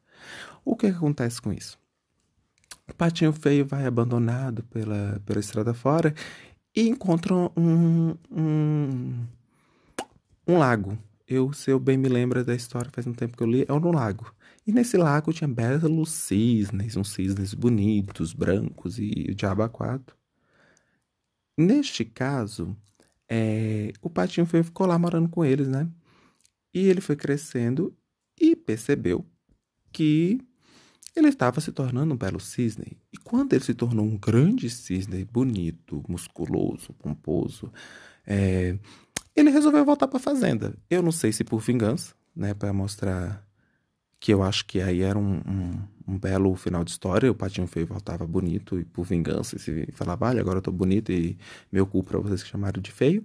O 0.65 0.77
que, 0.77 0.91
que 0.91 0.97
acontece 0.97 1.41
com 1.43 1.53
isso? 1.53 1.79
O 2.89 2.95
patinho 2.95 3.33
feio 3.33 3.67
vai 3.67 3.87
abandonado 3.87 4.63
pela, 4.65 5.21
pela 5.27 5.41
estrada 5.41 5.75
fora 5.75 6.15
e 6.75 6.89
encontram 6.89 7.53
um, 7.57 8.15
um, 8.31 9.27
um 10.47 10.59
lago. 10.59 10.99
Eu, 11.27 11.53
se 11.53 11.71
eu 11.71 11.79
bem 11.79 11.97
me 11.99 12.09
lembro 12.09 12.45
da 12.45 12.55
história, 12.55 12.91
faz 12.91 13.07
um 13.07 13.13
tempo 13.13 13.37
que 13.37 13.43
eu 13.43 13.47
li, 13.47 13.65
é 13.69 13.73
um 13.73 13.93
lago. 13.93 14.33
E 14.67 14.73
nesse 14.73 14.97
lago 14.97 15.33
tinha 15.33 15.49
belos 15.49 16.11
cisnes, 16.11 16.97
uns 16.97 17.11
cisnes 17.13 17.55
bonitos, 17.55 18.33
brancos 18.33 18.99
e 18.99 19.27
o 19.31 19.35
diabo 19.35 19.69
quatro. 19.69 20.17
Neste 21.57 22.05
caso, 22.05 22.77
é, 23.29 23.93
o 24.01 24.09
patinho 24.09 24.47
ficou 24.47 24.87
lá 24.87 24.99
morando 24.99 25.29
com 25.29 25.45
eles, 25.45 25.69
né? 25.69 25.89
E 26.73 26.87
ele 26.87 27.01
foi 27.01 27.17
crescendo 27.17 27.97
e 28.41 28.55
percebeu 28.57 29.27
que 29.93 30.41
ele 31.19 31.29
estava 31.29 31.61
se 31.61 31.73
tornando 31.73 32.15
um 32.15 32.17
belo 32.17 32.41
cisne. 32.41 32.97
E 33.13 33.17
quando 33.19 33.53
ele 33.53 33.65
se 33.65 33.75
tornou 33.75 34.05
um 34.05 34.17
grande 34.17 34.71
cisne, 34.71 35.25
bonito, 35.25 36.03
musculoso, 36.09 36.93
pomposo, 36.95 37.73
é, 38.27 38.79
ele 39.35 39.51
resolveu 39.51 39.85
voltar 39.85 40.09
para 40.09 40.19
a 40.19 40.23
fazenda. 40.23 40.75
Eu 40.91 41.03
não 41.03 41.13
sei 41.13 41.33
se 41.33 41.45
por 41.45 41.61
vingança, 41.61 42.15
né, 42.35 42.55
para 42.55 42.73
mostrar 42.73 43.47
que 44.21 44.33
eu 44.33 44.43
acho 44.43 44.67
que 44.67 44.81
aí 44.81 45.03
era 45.03 45.19
um, 45.19 45.41
um, 45.47 46.13
um, 46.15 46.19
belo 46.19 46.55
final 46.57 46.83
de 46.83 46.91
história. 46.91 47.31
O 47.31 47.35
Patinho 47.35 47.67
Feio 47.67 47.87
voltava 47.87 48.27
bonito 48.27 48.79
e 48.81 48.85
por 48.85 49.05
vingança 49.05 49.57
e 49.57 49.59
se 49.59 49.89
falava, 49.93 50.27
olha, 50.27 50.41
agora 50.41 50.59
eu 50.59 50.63
tô 50.63 50.73
bonito 50.73 51.13
e 51.13 51.39
meu 51.71 51.87
cu 51.87 52.03
para 52.03 52.19
vocês 52.19 52.43
que 52.43 52.49
chamaram 52.49 52.83
de 52.83 52.91
feio. 52.91 53.25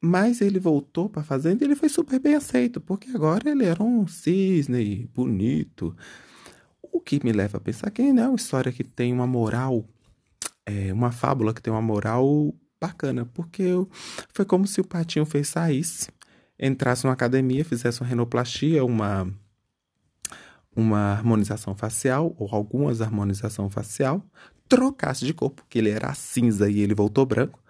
Mas 0.00 0.40
ele 0.40 0.60
voltou 0.60 1.08
para 1.08 1.22
a 1.22 1.24
fazenda 1.24 1.64
e 1.64 1.66
ele 1.66 1.74
foi 1.74 1.88
super 1.88 2.20
bem 2.20 2.36
aceito, 2.36 2.80
porque 2.80 3.10
agora 3.10 3.50
ele 3.50 3.64
era 3.64 3.82
um 3.82 4.06
cisne 4.06 5.10
bonito. 5.12 5.96
O 6.92 7.00
que 7.00 7.24
me 7.24 7.32
leva 7.32 7.58
a 7.58 7.60
pensar 7.60 7.90
que 7.90 8.12
não 8.12 8.22
é 8.22 8.28
uma 8.28 8.36
história 8.36 8.72
que 8.72 8.84
tem 8.84 9.12
uma 9.12 9.26
moral, 9.26 9.84
é, 10.66 10.92
uma 10.92 11.12
fábula 11.12 11.54
que 11.54 11.62
tem 11.62 11.72
uma 11.72 11.82
moral 11.82 12.54
bacana, 12.80 13.26
porque 13.26 13.62
eu, 13.62 13.88
foi 14.32 14.44
como 14.44 14.66
se 14.66 14.80
o 14.80 14.84
patinho 14.84 15.26
fez 15.26 15.48
saísse, 15.48 16.08
entrasse 16.58 17.04
numa 17.04 17.12
academia, 17.12 17.64
fizesse 17.64 18.00
uma 18.00 18.08
renoplastia, 18.08 18.84
uma 18.84 19.32
uma 20.74 21.12
harmonização 21.12 21.74
facial 21.74 22.34
ou 22.38 22.48
algumas 22.52 23.00
harmonização 23.00 23.68
facial, 23.68 24.24
trocasse 24.68 25.26
de 25.26 25.34
corpo, 25.34 25.62
porque 25.62 25.78
ele 25.78 25.90
era 25.90 26.14
cinza 26.14 26.70
e 26.70 26.80
ele 26.80 26.94
voltou 26.94 27.26
branco, 27.26 27.60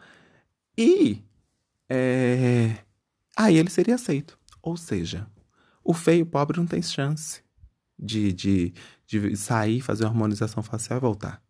e 0.76 1.22
é, 1.88 2.76
aí 3.36 3.56
ele 3.56 3.70
seria 3.70 3.94
aceito. 3.94 4.38
Ou 4.62 4.76
seja, 4.76 5.26
o 5.82 5.94
feio 5.94 6.26
pobre 6.26 6.58
não 6.58 6.66
tem 6.66 6.82
chance 6.82 7.42
de, 8.00 8.32
de, 8.32 8.74
de 9.06 9.36
sair, 9.36 9.80
fazer 9.80 10.04
uma 10.04 10.10
harmonização 10.10 10.62
facial 10.62 10.98
e 10.98 11.00
voltar, 11.00 11.42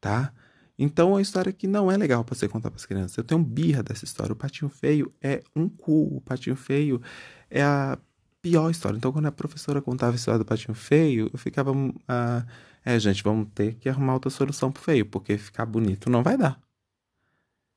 tá? 0.00 0.32
Então 0.78 1.08
é 1.08 1.12
uma 1.14 1.22
história 1.22 1.52
que 1.52 1.66
não 1.66 1.90
é 1.90 1.96
legal 1.96 2.24
para 2.24 2.36
você 2.36 2.48
contar 2.48 2.70
para 2.70 2.78
as 2.78 2.86
crianças. 2.86 3.16
Eu 3.16 3.24
tenho 3.24 3.42
birra 3.42 3.82
dessa 3.82 4.04
história. 4.04 4.32
O 4.32 4.36
patinho 4.36 4.70
feio 4.70 5.12
é 5.20 5.42
um 5.56 5.68
cu. 5.68 6.16
O 6.16 6.20
patinho 6.20 6.54
feio 6.54 7.02
é 7.50 7.62
a 7.62 7.98
pior 8.40 8.70
história. 8.70 8.96
Então, 8.96 9.12
quando 9.12 9.26
a 9.26 9.32
professora 9.32 9.82
contava 9.82 10.12
a 10.12 10.16
história 10.16 10.38
do 10.38 10.44
patinho 10.44 10.74
feio, 10.74 11.28
eu 11.32 11.38
ficava. 11.38 11.72
Ah, 12.06 12.46
é, 12.84 12.98
gente, 12.98 13.24
vamos 13.24 13.48
ter 13.54 13.74
que 13.74 13.88
arrumar 13.88 14.14
outra 14.14 14.30
solução 14.30 14.70
pro 14.70 14.82
feio, 14.82 15.04
porque 15.04 15.36
ficar 15.36 15.66
bonito 15.66 16.08
não 16.08 16.22
vai 16.22 16.38
dar. 16.38 16.60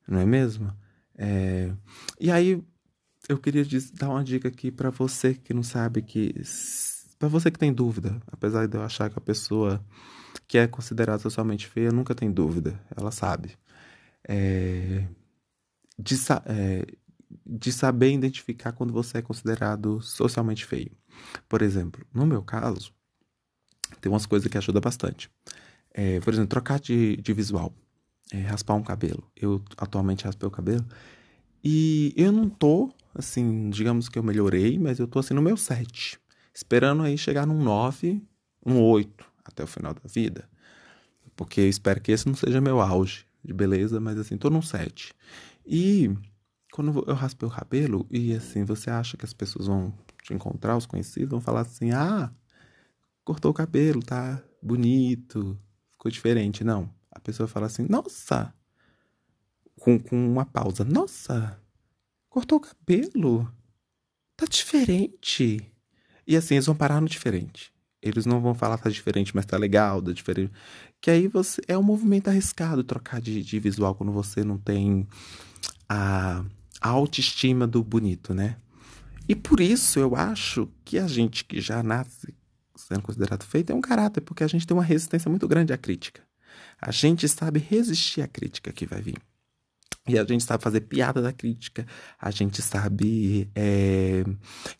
Não 0.08 0.20
é 0.20 0.26
mesmo? 0.26 0.72
É... 1.18 1.74
E 2.20 2.32
aí, 2.32 2.64
eu 3.28 3.38
queria 3.38 3.66
dar 3.94 4.10
uma 4.10 4.24
dica 4.24 4.48
aqui 4.48 4.72
para 4.72 4.90
você 4.90 5.34
que 5.34 5.54
não 5.54 5.64
sabe 5.64 6.02
que. 6.02 6.34
Para 7.22 7.30
você 7.30 7.52
que 7.52 7.60
tem 7.60 7.72
dúvida, 7.72 8.20
apesar 8.32 8.68
de 8.68 8.76
eu 8.76 8.82
achar 8.82 9.08
que 9.08 9.20
a 9.20 9.22
pessoa 9.22 9.80
que 10.48 10.58
é 10.58 10.66
considerada 10.66 11.22
socialmente 11.22 11.68
feia 11.68 11.92
nunca 11.92 12.16
tem 12.16 12.32
dúvida, 12.32 12.84
ela 12.98 13.12
sabe. 13.12 13.56
É... 14.28 15.06
De, 16.00 16.16
é, 16.48 16.88
de 17.46 17.72
saber 17.72 18.12
identificar 18.12 18.72
quando 18.72 18.92
você 18.92 19.20
é 19.20 19.22
considerado 19.22 20.02
socialmente 20.02 20.66
feio. 20.66 20.90
Por 21.48 21.62
exemplo, 21.62 22.04
no 22.12 22.26
meu 22.26 22.42
caso, 22.42 22.92
tem 24.02 24.12
umas 24.12 24.26
coisas 24.26 24.50
que 24.50 24.58
ajudam 24.58 24.82
bastante. 24.82 25.30
É, 25.94 26.20
por 26.22 26.34
exemplo, 26.34 26.50
trocar 26.50 26.80
de, 26.80 27.18
de 27.18 27.34
visual, 27.34 27.72
é, 28.34 28.40
raspar 28.40 28.74
um 28.74 28.82
cabelo. 28.82 29.30
Eu 29.36 29.64
atualmente 29.78 30.26
raspei 30.26 30.48
o 30.48 30.52
cabelo 30.52 30.88
e 31.64 32.16
eu 32.18 32.32
não 32.32 32.50
tô, 32.50 32.92
assim, 33.14 33.70
digamos 33.70 34.10
que 34.10 34.18
eu 34.18 34.24
melhorei, 34.24 34.80
mas 34.80 34.98
eu 34.98 35.06
tô 35.06 35.20
assim 35.20 35.36
no 35.36 35.42
meu 35.44 35.56
7, 35.56 36.20
esperando 36.62 37.02
aí 37.02 37.18
chegar 37.18 37.48
num 37.48 37.62
9, 37.62 38.22
um 38.64 38.80
8 38.80 39.26
até 39.44 39.64
o 39.64 39.68
final 39.68 39.94
da 39.94 40.02
vida. 40.06 40.48
Porque 41.36 41.62
eu 41.62 41.70
espero 41.70 42.00
que 42.00 42.12
esse 42.12 42.28
não 42.28 42.36
seja 42.36 42.62
meu 42.62 42.80
auge 42.80 43.26
de 43.44 43.52
beleza, 43.52 44.00
mas 44.00 44.20
assim, 44.20 44.38
tô 44.38 44.50
num 44.50 44.62
7. 44.62 45.14
E 45.66 46.16
quando 46.72 47.04
eu 47.08 47.16
raspei 47.16 47.48
o 47.48 47.52
cabelo 47.52 48.06
e 48.12 48.34
assim, 48.34 48.64
você 48.64 48.92
acha 48.92 49.18
que 49.18 49.26
as 49.26 49.34
pessoas 49.34 49.66
vão 49.66 49.92
te 50.24 50.34
encontrar, 50.34 50.78
os 50.78 50.86
conhecidos, 50.86 51.32
vão 51.32 51.42
falar 51.42 51.62
assim: 51.62 51.92
ah, 51.92 52.32
cortou 53.24 53.50
o 53.50 53.56
cabelo, 53.56 54.04
tá 54.04 54.42
bonito, 54.62 55.58
ficou 55.92 56.12
diferente. 56.12 56.64
Não. 56.64 56.94
A 57.10 57.20
pessoa 57.20 57.48
fala 57.48 57.66
assim: 57.66 57.88
nossa, 57.90 58.54
com, 59.80 59.98
com 59.98 60.16
uma 60.16 60.46
pausa: 60.46 60.84
nossa, 60.84 61.60
cortou 62.30 62.60
o 62.60 62.62
cabelo, 62.62 63.52
tá 64.38 64.46
diferente. 64.46 65.71
E 66.26 66.36
assim, 66.36 66.56
eles 66.56 66.66
vão 66.66 66.76
parar 66.76 67.02
no 67.02 67.08
diferente. 67.08 67.72
Eles 68.02 68.26
não 68.26 68.42
vão 68.42 68.54
falar 68.54 68.78
tá 68.78 68.90
diferente, 68.90 69.36
mas 69.36 69.46
tá 69.46 69.58
legal, 69.58 70.02
tá 70.02 70.12
diferente. 70.12 70.52
Que 71.00 71.12
aí 71.12 71.28
você 71.28 71.62
é 71.68 71.78
um 71.78 71.84
movimento 71.84 72.30
arriscado 72.30 72.84
trocar 72.84 73.22
de, 73.22 73.44
de 73.44 73.60
visual 73.60 73.94
quando 73.96 74.12
você 74.12 74.44
não 74.44 74.58
tem 74.58 75.08
a 75.88 76.44
a 76.82 76.90
autoestima 76.90 77.68
do 77.68 77.84
bonito, 77.84 78.34
né? 78.34 78.58
E 79.30 79.36
por 79.36 79.60
isso 79.60 80.00
eu 80.00 80.16
acho 80.16 80.68
que 80.84 80.98
a 80.98 81.08
gente 81.08 81.46
que 81.46 81.62
já 81.62 81.84
nasce 81.84 82.34
sendo 82.76 83.04
considerado 83.04 83.44
feito 83.44 83.72
é 83.72 83.76
um 83.76 83.82
caráter, 83.82 84.22
porque 84.22 84.44
a 84.44 84.48
gente 84.48 84.66
tem 84.66 84.76
uma 84.76 84.84
resistência 84.84 85.30
muito 85.30 85.48
grande 85.48 85.72
à 85.72 85.78
crítica. 85.78 86.24
A 86.82 86.90
gente 86.90 87.30
sabe 87.30 87.60
resistir 87.60 88.22
à 88.22 88.28
crítica 88.28 88.74
que 88.74 88.88
vai 88.88 89.00
vir. 89.00 89.22
E 90.12 90.20
a 90.20 90.26
gente 90.26 90.44
sabe 90.44 90.62
fazer 90.62 90.82
piada 90.82 91.22
da 91.22 91.32
crítica, 91.32 91.86
a 92.20 92.30
gente 92.32 92.62
sabe 92.62 93.50
é, 93.56 94.26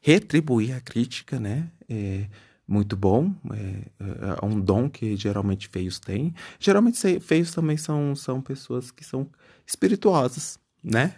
retribuir 0.02 0.76
a 0.76 0.82
crítica, 0.82 1.40
né? 1.40 1.72
É 1.90 2.28
muito 2.68 2.96
bom, 2.96 3.34
é, 3.54 3.92
é, 4.00 4.46
um 4.46 4.60
dom 4.60 4.90
que 4.90 5.16
geralmente 5.16 5.70
feios 5.70 6.00
têm. 6.00 6.34
Geralmente 6.60 7.20
feios 7.20 7.54
também 7.54 7.78
são, 7.78 8.16
são 8.16 8.42
pessoas 8.42 8.92
que 8.92 9.04
são 9.06 9.30
espirituosas, 9.66 10.60
né? 10.84 11.16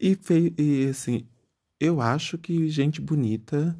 E, 0.00 0.18
e 0.58 0.88
assim, 0.88 1.26
eu 1.78 2.00
acho 2.00 2.38
que 2.38 2.68
gente 2.68 3.00
bonita, 3.00 3.76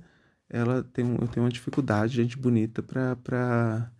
ela 0.49 0.83
tem, 0.83 1.07
eu 1.21 1.29
tenho 1.29 1.45
uma 1.45 1.53
dificuldade, 1.53 2.17
gente 2.17 2.37
bonita 2.37 2.83
pra, 2.83 3.17
pra, 3.17 3.91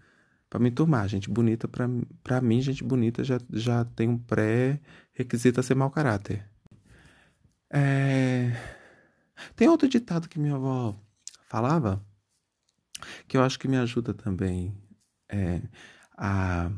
pra 0.51 0.59
me 0.59 0.71
tomar. 0.71 1.07
Gente 1.09 1.31
bonita, 1.31 1.69
pra 1.69 2.41
mim, 2.41 2.61
gente 2.61 2.83
bonita 2.83 3.23
já, 3.23 3.39
já 3.53 3.85
tem 3.85 4.09
um 4.09 4.19
pré-requisito 4.19 5.61
a 5.61 5.63
ser 5.63 5.77
mau 5.77 5.91
caráter. 5.91 6.45
É... 7.73 8.53
Tem 9.55 9.69
outro 9.69 9.89
ditado 9.89 10.29
que 10.29 10.39
minha 10.39 10.57
avó 10.57 10.95
falava, 11.49 12.05
que 13.27 13.37
eu 13.37 13.43
acho 13.43 13.59
que 13.59 13.69
me 13.69 13.77
ajuda 13.79 14.13
também 14.13 14.75
é, 15.29 15.63
a 16.19 16.71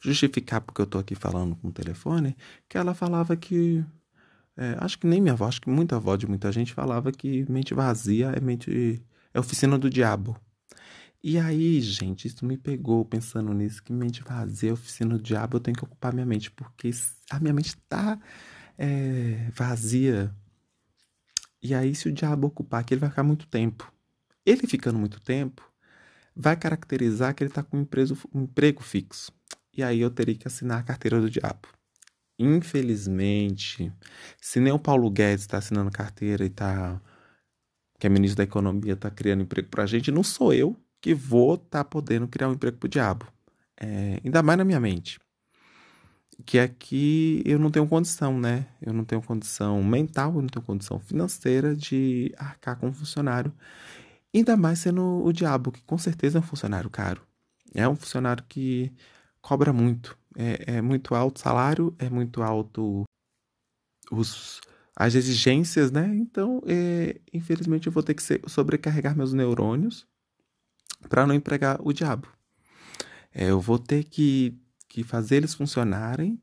justificar 0.00 0.60
porque 0.60 0.80
eu 0.80 0.86
tô 0.86 0.98
aqui 0.98 1.14
falando 1.14 1.56
com 1.56 1.68
o 1.68 1.72
telefone, 1.72 2.36
que 2.68 2.78
ela 2.78 2.94
falava 2.94 3.36
que 3.36 3.84
é, 4.56 4.76
acho 4.80 4.98
que 4.98 5.06
nem 5.06 5.20
minha 5.20 5.34
avó, 5.34 5.46
acho 5.46 5.60
que 5.60 5.68
muita 5.68 5.96
avó 5.96 6.16
de 6.16 6.26
muita 6.26 6.50
gente 6.50 6.72
falava 6.72 7.12
que 7.12 7.44
mente 7.50 7.74
vazia 7.74 8.28
é 8.34 8.40
mente. 8.40 9.02
é 9.34 9.40
oficina 9.40 9.78
do 9.78 9.90
diabo. 9.90 10.36
E 11.28 11.40
aí, 11.40 11.80
gente, 11.80 12.28
isso 12.28 12.46
me 12.46 12.56
pegou 12.56 13.04
pensando 13.04 13.52
nisso, 13.52 13.82
que 13.82 13.92
mente 13.92 14.22
vazia 14.22 14.72
oficina 14.72 15.18
do 15.18 15.20
diabo, 15.20 15.56
eu 15.56 15.60
tenho 15.60 15.76
que 15.76 15.82
ocupar 15.82 16.14
minha 16.14 16.24
mente, 16.24 16.52
porque 16.52 16.88
a 17.28 17.40
minha 17.40 17.52
mente 17.52 17.76
tá 17.88 18.16
é, 18.78 19.50
vazia. 19.52 20.32
E 21.60 21.74
aí, 21.74 21.96
se 21.96 22.08
o 22.08 22.12
diabo 22.12 22.46
ocupar 22.46 22.80
aqui, 22.80 22.94
ele 22.94 23.00
vai 23.00 23.10
ficar 23.10 23.24
muito 23.24 23.48
tempo. 23.48 23.92
Ele 24.44 24.68
ficando 24.68 25.00
muito 25.00 25.18
tempo, 25.20 25.68
vai 26.32 26.56
caracterizar 26.56 27.34
que 27.34 27.42
ele 27.42 27.50
tá 27.50 27.60
com 27.64 27.78
um, 27.78 27.80
emprego, 27.80 28.16
um 28.32 28.42
emprego 28.42 28.80
fixo. 28.80 29.32
E 29.76 29.82
aí 29.82 30.00
eu 30.00 30.10
teria 30.12 30.36
que 30.36 30.46
assinar 30.46 30.78
a 30.78 30.84
carteira 30.84 31.20
do 31.20 31.28
diabo. 31.28 31.66
Infelizmente, 32.38 33.92
se 34.40 34.60
nem 34.60 34.72
o 34.72 34.78
Paulo 34.78 35.10
Guedes 35.10 35.42
está 35.42 35.58
assinando 35.58 35.90
carteira 35.90 36.44
e 36.44 36.50
tá. 36.50 37.00
que 37.98 38.06
é 38.06 38.10
ministro 38.10 38.36
da 38.36 38.44
Economia 38.44 38.92
está 38.92 39.10
criando 39.10 39.42
emprego 39.42 39.68
para 39.68 39.82
a 39.82 39.86
gente, 39.86 40.12
não 40.12 40.22
sou 40.22 40.54
eu 40.54 40.80
que 41.06 41.14
vou 41.14 41.54
estar 41.54 41.84
tá 41.84 41.84
podendo 41.84 42.26
criar 42.26 42.48
um 42.48 42.54
emprego 42.54 42.78
para 42.78 42.86
o 42.86 42.90
diabo. 42.90 43.28
É, 43.80 44.20
ainda 44.24 44.42
mais 44.42 44.58
na 44.58 44.64
minha 44.64 44.80
mente. 44.80 45.20
Que 46.44 46.58
é 46.58 46.66
que 46.66 47.44
eu 47.46 47.60
não 47.60 47.70
tenho 47.70 47.86
condição, 47.86 48.36
né? 48.40 48.66
Eu 48.82 48.92
não 48.92 49.04
tenho 49.04 49.22
condição 49.22 49.80
mental, 49.84 50.34
eu 50.34 50.42
não 50.42 50.48
tenho 50.48 50.64
condição 50.64 50.98
financeira 50.98 51.76
de 51.76 52.34
arcar 52.36 52.76
com 52.76 52.88
um 52.88 52.92
funcionário. 52.92 53.52
Ainda 54.34 54.56
mais 54.56 54.80
sendo 54.80 55.24
o 55.24 55.32
diabo, 55.32 55.70
que 55.70 55.80
com 55.84 55.96
certeza 55.96 56.38
é 56.38 56.40
um 56.40 56.42
funcionário 56.42 56.90
caro. 56.90 57.22
É 57.72 57.88
um 57.88 57.94
funcionário 57.94 58.42
que 58.48 58.92
cobra 59.40 59.72
muito 59.72 60.18
é, 60.36 60.78
é 60.78 60.82
muito 60.82 61.14
alto 61.14 61.38
salário, 61.38 61.94
é 62.00 62.10
muito 62.10 62.42
alto 62.42 63.04
os, 64.10 64.60
as 64.96 65.14
exigências, 65.14 65.92
né? 65.92 66.04
Então, 66.16 66.60
é, 66.66 67.20
infelizmente, 67.32 67.86
eu 67.86 67.92
vou 67.92 68.02
ter 68.02 68.14
que 68.14 68.22
sobrecarregar 68.48 69.16
meus 69.16 69.32
neurônios 69.32 70.04
para 71.08 71.26
não 71.26 71.34
empregar 71.34 71.78
o 71.80 71.92
diabo. 71.92 72.28
É, 73.32 73.50
eu 73.50 73.60
vou 73.60 73.78
ter 73.78 74.04
que, 74.04 74.58
que 74.88 75.04
fazer 75.04 75.36
eles 75.36 75.54
funcionarem, 75.54 76.40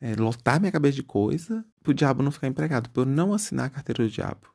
é, 0.00 0.14
lotar 0.14 0.60
minha 0.60 0.72
cabeça 0.72 0.94
de 0.94 1.02
coisa, 1.02 1.64
para 1.82 1.90
o 1.90 1.94
diabo 1.94 2.22
não 2.22 2.30
ficar 2.30 2.46
empregado, 2.46 2.90
para 2.90 3.02
eu 3.02 3.06
não 3.06 3.34
assinar 3.34 3.66
a 3.66 3.70
carteira 3.70 4.04
do 4.04 4.10
diabo. 4.10 4.52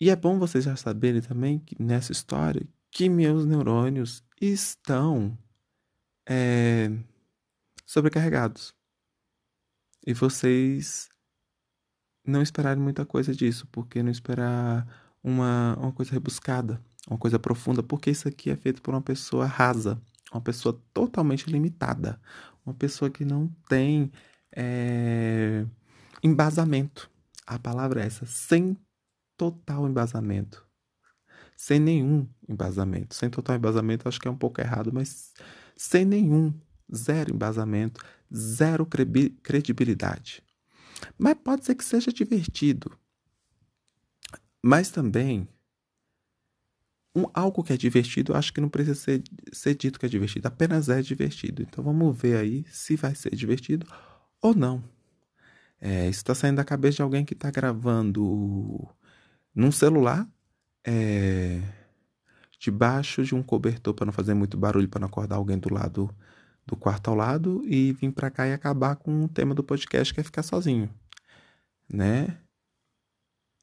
E 0.00 0.10
é 0.10 0.16
bom 0.16 0.38
vocês 0.38 0.64
já 0.64 0.74
saberem 0.76 1.20
também 1.20 1.58
que 1.58 1.80
nessa 1.80 2.12
história 2.12 2.66
que 2.90 3.08
meus 3.08 3.46
neurônios 3.46 4.24
estão 4.40 5.38
é, 6.28 6.90
sobrecarregados. 7.86 8.74
E 10.06 10.12
vocês 10.12 11.08
não 12.24 12.42
esperarem 12.42 12.82
muita 12.82 13.04
coisa 13.04 13.34
disso, 13.34 13.66
porque 13.70 14.02
não 14.02 14.10
esperar 14.10 14.86
uma, 15.22 15.76
uma 15.78 15.92
coisa 15.92 16.12
rebuscada, 16.12 16.82
uma 17.08 17.18
coisa 17.18 17.38
profunda, 17.38 17.82
porque 17.82 18.10
isso 18.10 18.28
aqui 18.28 18.50
é 18.50 18.56
feito 18.56 18.82
por 18.82 18.94
uma 18.94 19.02
pessoa 19.02 19.46
rasa, 19.46 20.00
uma 20.32 20.40
pessoa 20.40 20.80
totalmente 20.92 21.50
limitada, 21.50 22.20
uma 22.64 22.74
pessoa 22.74 23.10
que 23.10 23.24
não 23.24 23.48
tem 23.68 24.12
é, 24.54 25.64
embasamento. 26.22 27.10
A 27.46 27.58
palavra 27.58 28.02
é 28.02 28.06
essa, 28.06 28.26
sem 28.26 28.76
total 29.36 29.88
embasamento. 29.88 30.66
Sem 31.56 31.78
nenhum 31.80 32.28
embasamento. 32.48 33.14
Sem 33.14 33.28
total 33.28 33.56
embasamento, 33.56 34.08
acho 34.08 34.20
que 34.20 34.28
é 34.28 34.30
um 34.30 34.36
pouco 34.36 34.60
errado, 34.60 34.90
mas 34.92 35.32
sem 35.76 36.04
nenhum 36.04 36.54
zero 36.94 37.34
embasamento, 37.34 38.04
zero 38.34 38.86
credibilidade. 38.86 40.42
Mas 41.18 41.34
pode 41.34 41.64
ser 41.64 41.74
que 41.74 41.84
seja 41.84 42.12
divertido. 42.12 42.96
Mas 44.62 44.90
também, 44.90 45.48
um, 47.20 47.30
algo 47.34 47.62
que 47.62 47.72
é 47.72 47.76
divertido, 47.76 48.34
acho 48.34 48.52
que 48.52 48.60
não 48.60 48.68
precisa 48.68 48.94
ser, 48.94 49.22
ser 49.52 49.74
dito 49.74 49.98
que 49.98 50.06
é 50.06 50.08
divertido, 50.08 50.48
apenas 50.48 50.88
é 50.88 51.00
divertido. 51.02 51.62
Então 51.62 51.82
vamos 51.84 52.16
ver 52.16 52.36
aí 52.36 52.64
se 52.70 52.96
vai 52.96 53.14
ser 53.14 53.34
divertido 53.34 53.86
ou 54.40 54.54
não. 54.54 54.82
É, 55.80 56.08
isso 56.08 56.20
está 56.20 56.34
saindo 56.34 56.56
da 56.56 56.64
cabeça 56.64 56.96
de 56.96 57.02
alguém 57.02 57.24
que 57.24 57.34
está 57.34 57.50
gravando 57.50 58.86
num 59.54 59.72
celular, 59.72 60.28
é, 60.84 61.62
debaixo 62.58 63.24
de 63.24 63.34
um 63.34 63.42
cobertor 63.42 63.94
para 63.94 64.06
não 64.06 64.12
fazer 64.12 64.34
muito 64.34 64.56
barulho, 64.56 64.88
para 64.88 65.00
não 65.00 65.08
acordar 65.08 65.36
alguém 65.36 65.58
do 65.58 65.72
lado 65.72 66.14
do 66.66 66.76
quarto 66.76 67.08
ao 67.08 67.16
lado 67.16 67.62
e 67.66 67.92
vir 67.92 68.12
para 68.12 68.30
cá 68.30 68.46
e 68.46 68.52
acabar 68.52 68.96
com 68.96 69.24
o 69.24 69.28
tema 69.28 69.54
do 69.54 69.64
podcast 69.64 70.12
que 70.14 70.20
é 70.20 70.24
ficar 70.24 70.42
sozinho, 70.42 70.90
né? 71.88 72.38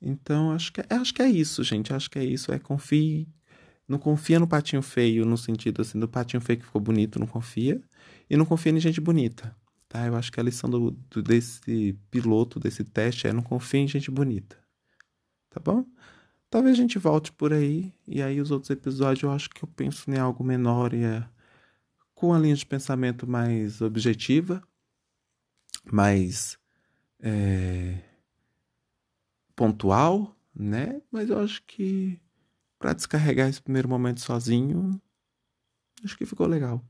Então, 0.01 0.51
acho 0.51 0.71
que, 0.71 0.81
é, 0.81 0.85
acho 0.91 1.13
que 1.13 1.21
é 1.21 1.29
isso, 1.29 1.63
gente. 1.63 1.93
Acho 1.93 2.09
que 2.09 2.19
é 2.19 2.23
isso. 2.23 2.51
É 2.51 2.59
confie. 2.59 3.27
Não 3.87 3.97
confia 3.97 4.39
no 4.39 4.47
patinho 4.47 4.81
feio, 4.81 5.25
no 5.25 5.37
sentido 5.37 5.81
assim, 5.81 5.99
do 5.99 6.07
patinho 6.07 6.41
feio 6.41 6.59
que 6.59 6.65
ficou 6.65 6.81
bonito, 6.81 7.19
não 7.19 7.27
confia. 7.27 7.81
E 8.29 8.35
não 8.35 8.45
confia 8.45 8.71
em 8.71 8.79
gente 8.79 8.99
bonita, 8.99 9.55
tá? 9.87 10.05
Eu 10.05 10.15
acho 10.15 10.31
que 10.31 10.39
a 10.39 10.43
lição 10.43 10.69
do, 10.69 10.91
do 10.91 11.23
desse 11.23 11.97
piloto, 12.11 12.59
desse 12.59 12.83
teste, 12.83 13.27
é 13.27 13.33
não 13.33 13.41
confia 13.41 13.79
em 13.79 13.87
gente 13.87 14.11
bonita. 14.11 14.57
Tá 15.49 15.59
bom? 15.59 15.85
Talvez 16.49 16.75
a 16.75 16.81
gente 16.81 16.99
volte 16.99 17.31
por 17.31 17.53
aí. 17.53 17.93
E 18.05 18.21
aí, 18.21 18.41
os 18.41 18.51
outros 18.51 18.69
episódios, 18.69 19.23
eu 19.23 19.31
acho 19.31 19.49
que 19.49 19.63
eu 19.63 19.69
penso 19.69 20.09
em 20.11 20.17
algo 20.17 20.43
menor 20.43 20.93
e 20.93 21.03
é 21.03 21.23
com 22.13 22.33
a 22.33 22.39
linha 22.39 22.55
de 22.55 22.65
pensamento 22.65 23.27
mais 23.27 23.81
objetiva, 23.81 24.61
mais. 25.91 26.57
É 27.19 28.03
pontual, 29.57 30.37
né? 30.55 31.01
Mas 31.11 31.29
eu 31.31 31.39
acho 31.39 31.63
que 31.63 32.19
para 32.79 32.93
descarregar 32.93 33.49
esse 33.49 33.61
primeiro 33.61 33.89
momento 33.89 34.21
sozinho, 34.21 35.01
acho 36.03 36.17
que 36.17 36.25
ficou 36.25 36.47
legal. 36.47 36.83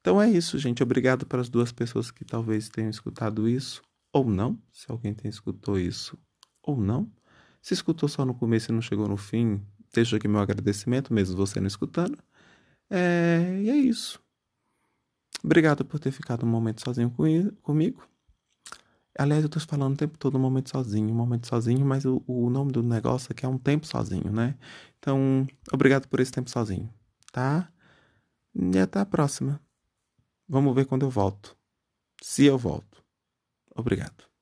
Então 0.00 0.20
é 0.20 0.30
isso, 0.30 0.58
gente. 0.58 0.82
Obrigado 0.82 1.26
para 1.26 1.40
as 1.40 1.48
duas 1.48 1.72
pessoas 1.72 2.10
que 2.10 2.24
talvez 2.24 2.68
tenham 2.68 2.90
escutado 2.90 3.48
isso 3.48 3.82
ou 4.12 4.28
não, 4.28 4.60
se 4.70 4.90
alguém 4.90 5.14
tem 5.14 5.28
escutou 5.28 5.78
isso 5.78 6.18
ou 6.62 6.76
não. 6.76 7.10
Se 7.60 7.72
escutou 7.72 8.08
só 8.08 8.24
no 8.24 8.34
começo 8.34 8.70
e 8.70 8.74
não 8.74 8.82
chegou 8.82 9.08
no 9.08 9.16
fim, 9.16 9.64
deixo 9.92 10.14
aqui 10.14 10.28
meu 10.28 10.40
agradecimento, 10.40 11.12
mesmo 11.12 11.36
você 11.36 11.58
não 11.58 11.66
escutando. 11.66 12.18
É... 12.90 13.60
E 13.62 13.70
é 13.70 13.76
isso. 13.76 14.22
Obrigado 15.42 15.84
por 15.84 15.98
ter 15.98 16.10
ficado 16.10 16.44
um 16.44 16.48
momento 16.48 16.82
sozinho 16.82 17.10
comigo. 17.62 18.06
Aliás, 19.16 19.44
eu 19.44 19.48
tô 19.48 19.60
falando 19.60 19.94
o 19.94 19.96
tempo 19.96 20.18
todo 20.18 20.36
um 20.36 20.40
momento 20.40 20.70
sozinho, 20.70 21.10
um 21.10 21.14
momento 21.14 21.46
sozinho, 21.46 21.86
mas 21.86 22.04
o, 22.04 22.22
o 22.26 22.50
nome 22.50 22.72
do 22.72 22.82
negócio 22.82 23.30
aqui 23.30 23.46
é 23.46 23.48
um 23.48 23.58
tempo 23.58 23.86
sozinho, 23.86 24.32
né? 24.32 24.56
Então, 24.98 25.46
obrigado 25.72 26.08
por 26.08 26.18
esse 26.20 26.32
tempo 26.32 26.50
sozinho, 26.50 26.92
tá? 27.32 27.70
E 28.54 28.78
até 28.78 29.00
a 29.00 29.06
próxima. 29.06 29.60
Vamos 30.48 30.74
ver 30.74 30.86
quando 30.86 31.04
eu 31.06 31.10
volto. 31.10 31.56
Se 32.22 32.44
eu 32.44 32.58
volto. 32.58 33.04
Obrigado. 33.74 34.33